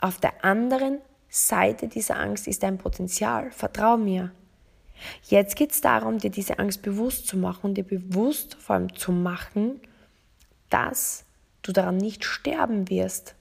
Auf 0.00 0.18
der 0.18 0.44
anderen 0.44 0.98
Seite 1.28 1.88
dieser 1.88 2.18
Angst 2.18 2.48
ist 2.48 2.62
dein 2.62 2.78
Potenzial. 2.78 3.50
Vertrau 3.52 3.96
mir. 3.96 4.32
Jetzt 5.28 5.56
geht 5.56 5.72
es 5.72 5.80
darum, 5.80 6.18
dir 6.18 6.30
diese 6.30 6.58
Angst 6.58 6.82
bewusst 6.82 7.26
zu 7.26 7.36
machen 7.36 7.70
und 7.70 7.74
dir 7.74 7.84
bewusst 7.84 8.54
vor 8.56 8.76
allem 8.76 8.94
zu 8.94 9.12
machen, 9.12 9.80
dass 10.70 11.24
du 11.62 11.72
daran 11.72 11.96
nicht 11.96 12.24
sterben 12.24 12.88
wirst. 12.90 13.34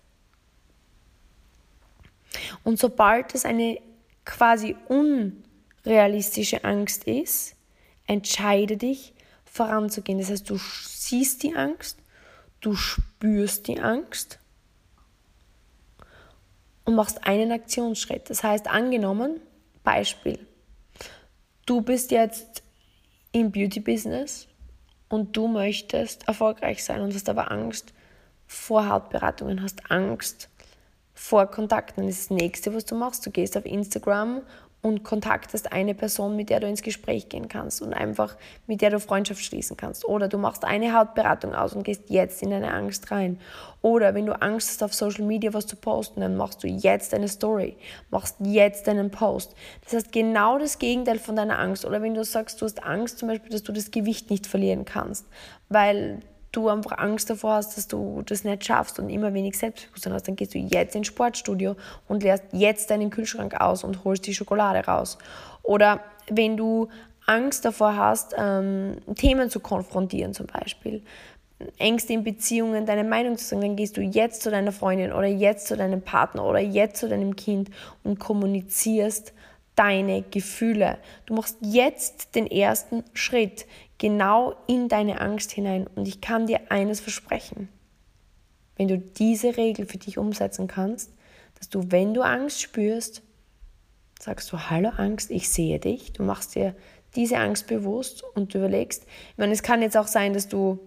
Und 2.63 2.79
sobald 2.79 3.35
es 3.35 3.45
eine 3.45 3.81
quasi 4.23 4.75
un 4.87 5.43
realistische 5.85 6.63
Angst 6.63 7.05
ist, 7.05 7.55
entscheide 8.07 8.77
dich 8.77 9.13
voranzugehen. 9.45 10.19
Das 10.19 10.29
heißt, 10.29 10.49
du 10.49 10.57
siehst 10.57 11.43
die 11.43 11.55
Angst, 11.55 11.97
du 12.61 12.75
spürst 12.75 13.10
die 13.21 13.79
Angst 13.79 14.39
und 16.85 16.95
machst 16.95 17.25
einen 17.25 17.51
Aktionsschritt. 17.51 18.29
Das 18.29 18.43
heißt, 18.43 18.67
angenommen, 18.67 19.39
Beispiel, 19.83 20.39
du 21.65 21.81
bist 21.81 22.11
jetzt 22.11 22.63
im 23.31 23.51
Beauty-Business 23.51 24.47
und 25.09 25.35
du 25.35 25.47
möchtest 25.47 26.27
erfolgreich 26.27 26.83
sein 26.83 27.01
und 27.01 27.13
hast 27.13 27.29
aber 27.29 27.51
Angst 27.51 27.93
vor 28.47 28.89
Hautberatungen, 28.89 29.61
hast 29.61 29.89
Angst 29.91 30.49
vor 31.13 31.47
Kontakten. 31.47 32.07
Das 32.07 32.29
nächste, 32.29 32.73
was 32.73 32.85
du 32.85 32.95
machst. 32.95 33.25
Du 33.25 33.31
gehst 33.31 33.55
auf 33.55 33.65
Instagram 33.65 34.41
und 34.81 35.03
kontaktest 35.03 35.71
eine 35.71 35.93
Person, 35.93 36.35
mit 36.35 36.49
der 36.49 36.59
du 36.59 36.67
ins 36.67 36.81
Gespräch 36.81 37.29
gehen 37.29 37.47
kannst 37.47 37.81
und 37.81 37.93
einfach 37.93 38.35
mit 38.65 38.81
der 38.81 38.89
du 38.89 38.99
Freundschaft 38.99 39.43
schließen 39.43 39.77
kannst. 39.77 40.05
Oder 40.05 40.27
du 40.27 40.37
machst 40.37 40.65
eine 40.65 40.97
Hautberatung 40.97 41.53
aus 41.53 41.73
und 41.73 41.83
gehst 41.83 42.09
jetzt 42.09 42.41
in 42.41 42.49
deine 42.49 42.73
Angst 42.73 43.11
rein. 43.11 43.39
Oder 43.83 44.15
wenn 44.15 44.25
du 44.25 44.39
Angst 44.41 44.69
hast, 44.69 44.83
auf 44.83 44.93
Social 44.93 45.25
Media 45.25 45.53
was 45.53 45.67
zu 45.67 45.75
posten, 45.75 46.21
dann 46.21 46.35
machst 46.35 46.63
du 46.63 46.67
jetzt 46.67 47.13
eine 47.13 47.27
Story, 47.27 47.77
machst 48.09 48.37
jetzt 48.39 48.89
einen 48.89 49.11
Post. 49.11 49.55
Das 49.83 49.93
heißt 49.93 50.11
genau 50.11 50.57
das 50.57 50.79
Gegenteil 50.79 51.19
von 51.19 51.35
deiner 51.35 51.59
Angst. 51.59 51.85
Oder 51.85 52.01
wenn 52.01 52.15
du 52.15 52.23
sagst, 52.23 52.61
du 52.61 52.65
hast 52.65 52.83
Angst 52.83 53.19
zum 53.19 53.27
Beispiel, 53.27 53.51
dass 53.51 53.63
du 53.63 53.71
das 53.71 53.91
Gewicht 53.91 54.31
nicht 54.31 54.47
verlieren 54.47 54.85
kannst, 54.85 55.25
weil 55.69 56.21
du 56.51 56.67
einfach 56.69 56.97
Angst 56.97 57.29
davor 57.29 57.53
hast, 57.55 57.77
dass 57.77 57.87
du 57.87 58.21
das 58.25 58.43
nicht 58.43 58.65
schaffst 58.65 58.99
und 58.99 59.09
immer 59.09 59.33
wenig 59.33 59.57
Selbstbewusstsein 59.57 60.13
hast, 60.13 60.27
dann 60.27 60.35
gehst 60.35 60.53
du 60.53 60.59
jetzt 60.59 60.95
ins 60.95 61.07
Sportstudio 61.07 61.75
und 62.07 62.23
leerst 62.23 62.43
jetzt 62.51 62.89
deinen 62.89 63.09
Kühlschrank 63.09 63.59
aus 63.59 63.83
und 63.83 64.03
holst 64.03 64.27
die 64.27 64.33
Schokolade 64.33 64.85
raus. 64.85 65.17
Oder 65.63 66.01
wenn 66.29 66.57
du 66.57 66.89
Angst 67.25 67.65
davor 67.65 67.95
hast, 67.95 68.35
ähm, 68.37 68.97
Themen 69.15 69.49
zu 69.49 69.59
konfrontieren 69.59 70.33
zum 70.33 70.47
Beispiel, 70.47 71.01
Ängste 71.77 72.13
in 72.13 72.23
Beziehungen, 72.23 72.85
deine 72.85 73.03
Meinung 73.03 73.37
zu 73.37 73.45
sagen, 73.45 73.61
dann 73.61 73.75
gehst 73.75 73.95
du 73.95 74.01
jetzt 74.01 74.41
zu 74.41 74.49
deiner 74.49 74.71
Freundin 74.71 75.13
oder 75.13 75.27
jetzt 75.27 75.67
zu 75.67 75.77
deinem 75.77 76.01
Partner 76.01 76.43
oder 76.45 76.59
jetzt 76.59 76.97
zu 76.97 77.07
deinem 77.07 77.35
Kind 77.35 77.69
und 78.03 78.19
kommunizierst 78.19 79.33
deine 79.81 80.21
Gefühle. 80.21 80.99
Du 81.25 81.33
machst 81.33 81.57
jetzt 81.61 82.35
den 82.35 82.45
ersten 82.45 83.03
Schritt 83.13 83.65
genau 83.97 84.55
in 84.67 84.89
deine 84.89 85.19
Angst 85.19 85.51
hinein. 85.51 85.87
Und 85.95 86.07
ich 86.07 86.21
kann 86.21 86.45
dir 86.45 86.59
eines 86.69 86.99
versprechen. 86.99 87.67
Wenn 88.75 88.89
du 88.89 88.99
diese 88.99 89.57
Regel 89.57 89.87
für 89.87 89.97
dich 89.97 90.19
umsetzen 90.19 90.67
kannst, 90.67 91.11
dass 91.57 91.69
du, 91.69 91.91
wenn 91.91 92.13
du 92.13 92.21
Angst 92.21 92.61
spürst, 92.61 93.23
sagst 94.19 94.51
du, 94.51 94.69
hallo 94.69 94.89
Angst, 94.89 95.31
ich 95.31 95.49
sehe 95.49 95.79
dich. 95.79 96.13
Du 96.13 96.21
machst 96.21 96.53
dir 96.53 96.75
diese 97.15 97.37
Angst 97.37 97.65
bewusst 97.65 98.23
und 98.35 98.53
du 98.53 98.59
überlegst. 98.59 99.05
Ich 99.31 99.37
meine, 99.37 99.51
es 99.53 99.63
kann 99.63 99.81
jetzt 99.81 99.97
auch 99.97 100.07
sein, 100.07 100.33
dass 100.33 100.47
du 100.47 100.77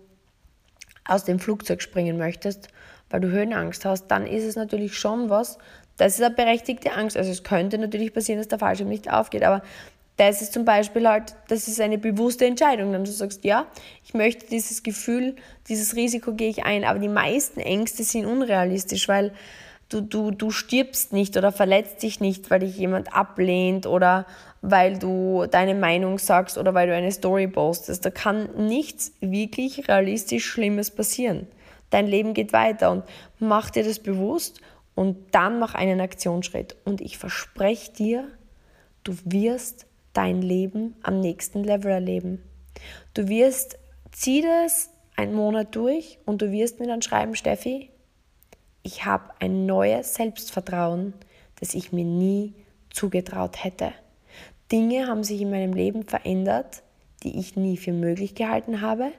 aus 1.04 1.24
dem 1.24 1.40
Flugzeug 1.40 1.82
springen 1.82 2.16
möchtest, 2.16 2.68
weil 3.10 3.20
du 3.20 3.28
Höhenangst 3.28 3.84
hast. 3.84 4.06
Dann 4.06 4.24
ist 4.24 4.44
es 4.44 4.54
natürlich 4.54 4.96
schon 4.96 5.30
was. 5.30 5.58
Das 5.96 6.14
ist 6.14 6.22
eine 6.22 6.34
berechtigte 6.34 6.92
Angst. 6.92 7.16
Also 7.16 7.30
es 7.30 7.42
könnte 7.42 7.78
natürlich 7.78 8.12
passieren, 8.12 8.38
dass 8.38 8.48
der 8.48 8.58
Fallschirm 8.58 8.88
nicht 8.88 9.10
aufgeht, 9.10 9.44
aber 9.44 9.62
das 10.16 10.42
ist 10.42 10.52
zum 10.52 10.64
Beispiel 10.64 11.08
halt, 11.08 11.34
das 11.48 11.66
ist 11.66 11.80
eine 11.80 11.98
bewusste 11.98 12.46
Entscheidung. 12.46 12.92
Dann 12.92 13.04
du 13.04 13.10
sagst, 13.10 13.44
ja, 13.44 13.66
ich 14.04 14.14
möchte 14.14 14.46
dieses 14.46 14.82
Gefühl, 14.82 15.34
dieses 15.68 15.96
Risiko 15.96 16.34
gehe 16.34 16.50
ich 16.50 16.64
ein. 16.64 16.84
Aber 16.84 17.00
die 17.00 17.08
meisten 17.08 17.58
Ängste 17.58 18.04
sind 18.04 18.24
unrealistisch, 18.24 19.08
weil 19.08 19.32
du, 19.88 20.00
du, 20.00 20.30
du 20.30 20.50
stirbst 20.50 21.12
nicht 21.12 21.36
oder 21.36 21.50
verletzt 21.50 22.02
dich 22.02 22.20
nicht, 22.20 22.48
weil 22.50 22.60
dich 22.60 22.76
jemand 22.76 23.12
ablehnt 23.12 23.86
oder 23.86 24.26
weil 24.62 24.98
du 24.98 25.46
deine 25.50 25.74
Meinung 25.74 26.18
sagst 26.18 26.58
oder 26.58 26.74
weil 26.74 26.86
du 26.86 26.94
eine 26.94 27.10
Story 27.10 27.48
postest. 27.48 28.04
Da 28.04 28.10
kann 28.10 28.48
nichts 28.68 29.12
wirklich 29.20 29.88
realistisch 29.88 30.46
Schlimmes 30.46 30.92
passieren. 30.92 31.48
Dein 31.90 32.06
Leben 32.06 32.34
geht 32.34 32.52
weiter 32.52 32.90
und 32.90 33.04
mach 33.38 33.70
dir 33.70 33.84
das 33.84 33.98
bewusst 33.98 34.60
und 34.94 35.34
dann 35.34 35.58
mach 35.58 35.74
einen 35.74 36.00
Aktionsschritt. 36.00 36.76
Und 36.84 37.00
ich 37.00 37.18
verspreche 37.18 37.92
dir, 37.92 38.28
du 39.02 39.14
wirst 39.24 39.86
dein 40.12 40.42
Leben 40.42 40.96
am 41.02 41.20
nächsten 41.20 41.64
Level 41.64 41.90
erleben. 41.90 42.42
Du 43.14 43.28
wirst, 43.28 43.78
zieh 44.12 44.42
das 44.42 44.90
einen 45.16 45.34
Monat 45.34 45.74
durch 45.74 46.18
und 46.24 46.42
du 46.42 46.50
wirst 46.50 46.80
mir 46.80 46.86
dann 46.86 47.02
schreiben, 47.02 47.34
Steffi, 47.34 47.90
ich 48.82 49.04
habe 49.04 49.30
ein 49.40 49.66
neues 49.66 50.14
Selbstvertrauen, 50.14 51.14
das 51.60 51.74
ich 51.74 51.92
mir 51.92 52.04
nie 52.04 52.54
zugetraut 52.90 53.64
hätte. 53.64 53.92
Dinge 54.70 55.06
haben 55.06 55.24
sich 55.24 55.40
in 55.40 55.50
meinem 55.50 55.72
Leben 55.72 56.04
verändert, 56.04 56.82
die 57.22 57.38
ich 57.38 57.56
nie 57.56 57.76
für 57.76 57.92
möglich 57.92 58.34
gehalten 58.34 58.80
habe. 58.80 59.12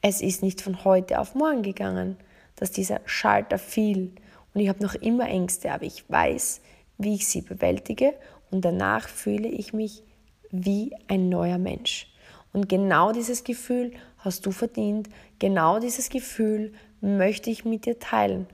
Es 0.00 0.20
ist 0.20 0.42
nicht 0.42 0.60
von 0.60 0.84
heute 0.84 1.18
auf 1.18 1.34
morgen 1.34 1.62
gegangen, 1.62 2.16
dass 2.56 2.70
dieser 2.70 3.00
Schalter 3.04 3.58
fiel 3.58 4.12
und 4.54 4.60
ich 4.60 4.68
habe 4.68 4.82
noch 4.82 4.94
immer 4.94 5.28
Ängste, 5.28 5.72
aber 5.72 5.84
ich 5.84 6.08
weiß, 6.08 6.60
wie 6.98 7.14
ich 7.14 7.28
sie 7.28 7.42
bewältige 7.42 8.14
und 8.50 8.64
danach 8.64 9.08
fühle 9.08 9.48
ich 9.48 9.72
mich 9.72 10.02
wie 10.50 10.94
ein 11.08 11.28
neuer 11.28 11.58
Mensch. 11.58 12.12
Und 12.52 12.68
genau 12.68 13.12
dieses 13.12 13.44
Gefühl 13.44 13.92
hast 14.18 14.46
du 14.46 14.50
verdient, 14.50 15.08
genau 15.38 15.78
dieses 15.78 16.08
Gefühl 16.08 16.72
möchte 17.00 17.50
ich 17.50 17.64
mit 17.64 17.86
dir 17.86 17.98
teilen. 17.98 18.46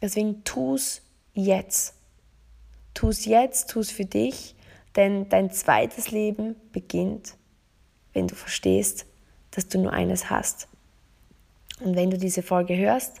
Deswegen 0.00 0.44
tu 0.44 0.74
es 0.74 1.02
jetzt. 1.34 1.94
Tu 2.94 3.08
es 3.08 3.24
jetzt, 3.24 3.70
tu 3.70 3.80
es 3.80 3.90
für 3.90 4.04
dich, 4.04 4.54
denn 4.96 5.28
dein 5.28 5.50
zweites 5.50 6.10
Leben 6.10 6.56
beginnt, 6.72 7.34
wenn 8.12 8.28
du 8.28 8.34
verstehst, 8.34 9.06
dass 9.50 9.68
du 9.68 9.78
nur 9.78 9.92
eines 9.92 10.30
hast. 10.30 10.68
Und 11.80 11.96
wenn 11.96 12.10
du 12.10 12.18
diese 12.18 12.42
Folge 12.42 12.76
hörst, 12.76 13.19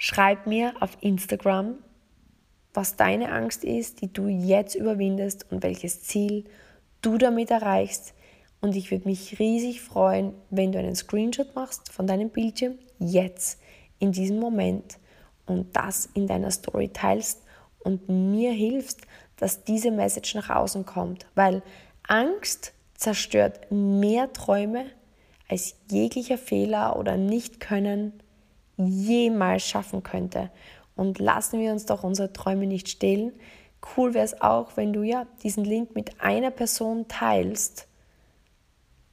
schreib 0.00 0.46
mir 0.46 0.74
auf 0.80 0.96
Instagram 1.00 1.76
was 2.74 2.96
deine 2.96 3.32
Angst 3.32 3.64
ist, 3.64 4.00
die 4.00 4.12
du 4.12 4.28
jetzt 4.28 4.74
überwindest 4.74 5.50
und 5.50 5.62
welches 5.62 6.02
Ziel 6.02 6.44
du 7.02 7.18
damit 7.18 7.50
erreichst. 7.50 8.14
Und 8.60 8.76
ich 8.76 8.90
würde 8.90 9.08
mich 9.08 9.38
riesig 9.38 9.80
freuen, 9.80 10.34
wenn 10.50 10.72
du 10.72 10.78
einen 10.78 10.94
Screenshot 10.94 11.54
machst 11.54 11.90
von 11.90 12.06
deinem 12.06 12.30
Bildschirm 12.30 12.74
jetzt, 12.98 13.60
in 13.98 14.12
diesem 14.12 14.38
Moment 14.38 14.98
und 15.46 15.76
das 15.76 16.08
in 16.14 16.26
deiner 16.26 16.50
Story 16.50 16.88
teilst 16.88 17.42
und 17.80 18.08
mir 18.08 18.52
hilfst, 18.52 19.02
dass 19.36 19.64
diese 19.64 19.90
Message 19.90 20.34
nach 20.34 20.50
außen 20.50 20.86
kommt. 20.86 21.26
Weil 21.34 21.62
Angst 22.06 22.72
zerstört 22.94 23.70
mehr 23.70 24.32
Träume, 24.32 24.86
als 25.48 25.74
jeglicher 25.90 26.38
Fehler 26.38 26.96
oder 26.96 27.16
Nicht-Können 27.16 28.22
jemals 28.86 29.66
schaffen 29.66 30.02
könnte 30.02 30.50
und 30.96 31.18
lassen 31.18 31.60
wir 31.60 31.72
uns 31.72 31.86
doch 31.86 32.04
unsere 32.04 32.32
Träume 32.32 32.66
nicht 32.66 32.88
stehlen. 32.88 33.32
Cool 33.96 34.14
wäre 34.14 34.24
es 34.24 34.40
auch, 34.40 34.76
wenn 34.76 34.92
du 34.92 35.02
ja 35.02 35.26
diesen 35.42 35.64
Link 35.64 35.94
mit 35.94 36.20
einer 36.20 36.50
Person 36.50 37.08
teilst, 37.08 37.88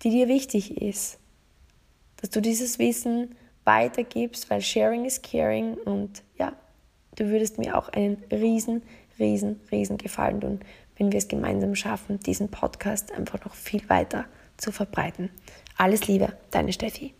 die 0.03 0.09
dir 0.09 0.27
wichtig 0.27 0.81
ist. 0.81 1.19
Dass 2.17 2.29
du 2.29 2.41
dieses 2.41 2.79
Wissen 2.79 3.35
weitergibst, 3.63 4.49
weil 4.49 4.61
Sharing 4.61 5.05
is 5.05 5.21
Caring 5.21 5.75
und 5.75 6.23
ja, 6.37 6.53
du 7.15 7.27
würdest 7.27 7.57
mir 7.57 7.77
auch 7.77 7.89
einen 7.89 8.23
riesen, 8.31 8.81
riesen, 9.19 9.59
riesen 9.71 9.97
Gefallen 9.97 10.41
tun, 10.41 10.59
wenn 10.97 11.11
wir 11.11 11.17
es 11.17 11.27
gemeinsam 11.27 11.75
schaffen, 11.75 12.19
diesen 12.19 12.49
Podcast 12.49 13.11
einfach 13.11 13.43
noch 13.45 13.53
viel 13.53 13.87
weiter 13.89 14.25
zu 14.57 14.71
verbreiten. 14.71 15.29
Alles 15.77 16.07
Liebe, 16.07 16.33
deine 16.51 16.73
Steffi. 16.73 17.13